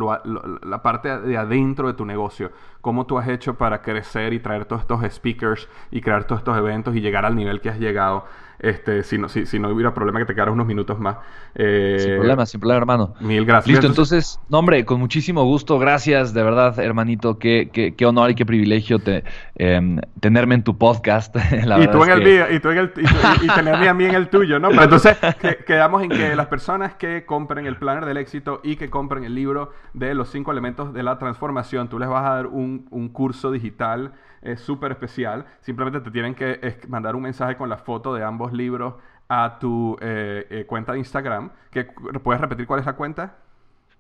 [0.63, 4.63] la parte de adentro de tu negocio, cómo tú has hecho para crecer y traer
[4.63, 8.25] todos estos speakers y crear todos estos eventos y llegar al nivel que has llegado.
[8.59, 11.17] Este, si, no, si, si no hubiera problema que te quedaras unos minutos más.
[11.55, 13.13] Eh, sin problema, sin problema, hermano.
[13.19, 13.67] Mil gracias.
[13.67, 18.31] Listo, entonces, no, hombre, con muchísimo gusto, gracias, de verdad, hermanito, qué, qué, qué honor
[18.31, 19.23] y qué privilegio te,
[19.55, 21.35] em, tenerme en tu podcast.
[21.51, 22.93] y, tú en el mío, y, tú en el,
[23.41, 24.69] y, tenerme a mí en el tuyo, ¿no?
[24.69, 25.17] Pero entonces,
[25.65, 29.35] quedamos en que las personas que compren el planner del éxito y que compren el
[29.35, 33.09] libro de los cinco elementos de la transformación, tú les vas a dar un, un
[33.09, 34.13] curso digital
[34.47, 35.45] es súper especial.
[35.61, 38.95] Simplemente te tienen que mandar un mensaje con la foto de ambos libros
[39.29, 41.51] a tu eh, eh, cuenta de Instagram.
[41.71, 41.85] Que,
[42.23, 43.35] ¿Puedes repetir cuál es la cuenta?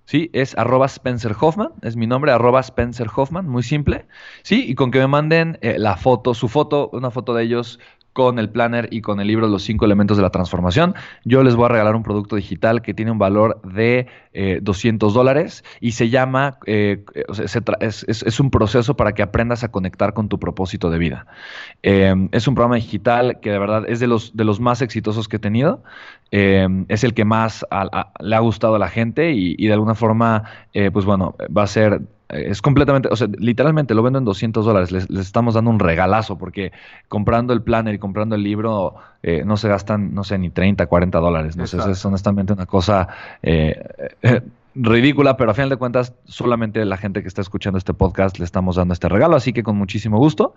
[0.05, 4.05] Sí, es arroba Spencer Hoffman, es mi nombre, arroba Spencer Hoffman, muy simple.
[4.41, 7.77] Sí, y con que me manden eh, la foto, su foto, una foto de ellos
[8.17, 10.95] con el planner y con el libro Los cinco elementos de la transformación.
[11.23, 14.07] Yo les voy a regalar un producto digital que tiene un valor de
[14.59, 17.05] 200 eh, dólares y se llama, eh,
[17.79, 21.27] es, un proceso para que aprendas a conectar con tu propósito de vida.
[21.83, 25.27] Eh, es un programa digital que de verdad es de los, de los más exitosos
[25.27, 25.83] que he tenido.
[26.31, 27.67] es el que más
[28.19, 30.43] le ha gustado a la gente y, de alguna forma,
[30.91, 34.65] pues bueno, va a ser eh, es completamente, o sea, literalmente lo vendo en 200
[34.65, 34.91] dólares.
[34.91, 36.71] Les, estamos dando un regalazo porque
[37.07, 40.87] comprando el planner y comprando el libro eh, no se gastan, no sé, ni 30,
[40.87, 41.55] 40 dólares.
[41.55, 41.67] ¿no?
[41.67, 43.07] sé, es honestamente una cosa
[43.41, 43.81] eh,
[44.77, 48.45] ridícula, pero a final de cuentas solamente la gente que está escuchando este podcast le
[48.45, 50.53] estamos dando este regalo, así que con muchísimo gusto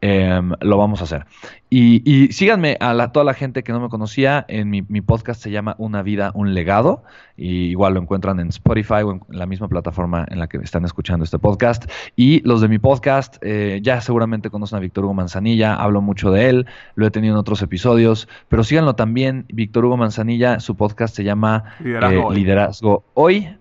[0.00, 1.26] em, lo vamos a hacer.
[1.70, 5.74] Y, síganme a toda la gente que no me conocía, en mi, podcast se llama
[5.78, 7.02] Una vida, un legado,
[7.36, 10.84] y igual lo encuentran en Spotify o en la misma plataforma en la que están
[10.84, 11.90] escuchando este podcast.
[12.16, 16.30] Y los de mi podcast eh, ya seguramente conocen a Víctor Hugo Manzanilla, hablo mucho
[16.30, 20.76] de él, lo he tenido en otros episodios, pero síganlo también, Víctor Hugo Manzanilla, su
[20.76, 23.57] podcast se llama Liderazgo eh, Hoy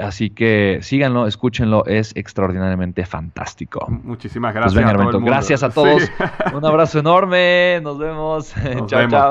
[0.00, 3.86] Así que síganlo, escúchenlo, es extraordinariamente fantástico.
[3.88, 4.90] Muchísimas pues gracias.
[4.90, 6.02] a todo gracias a todos.
[6.54, 7.80] Un abrazo enorme.
[7.82, 8.54] Nos vemos.
[8.86, 9.30] chao, chao.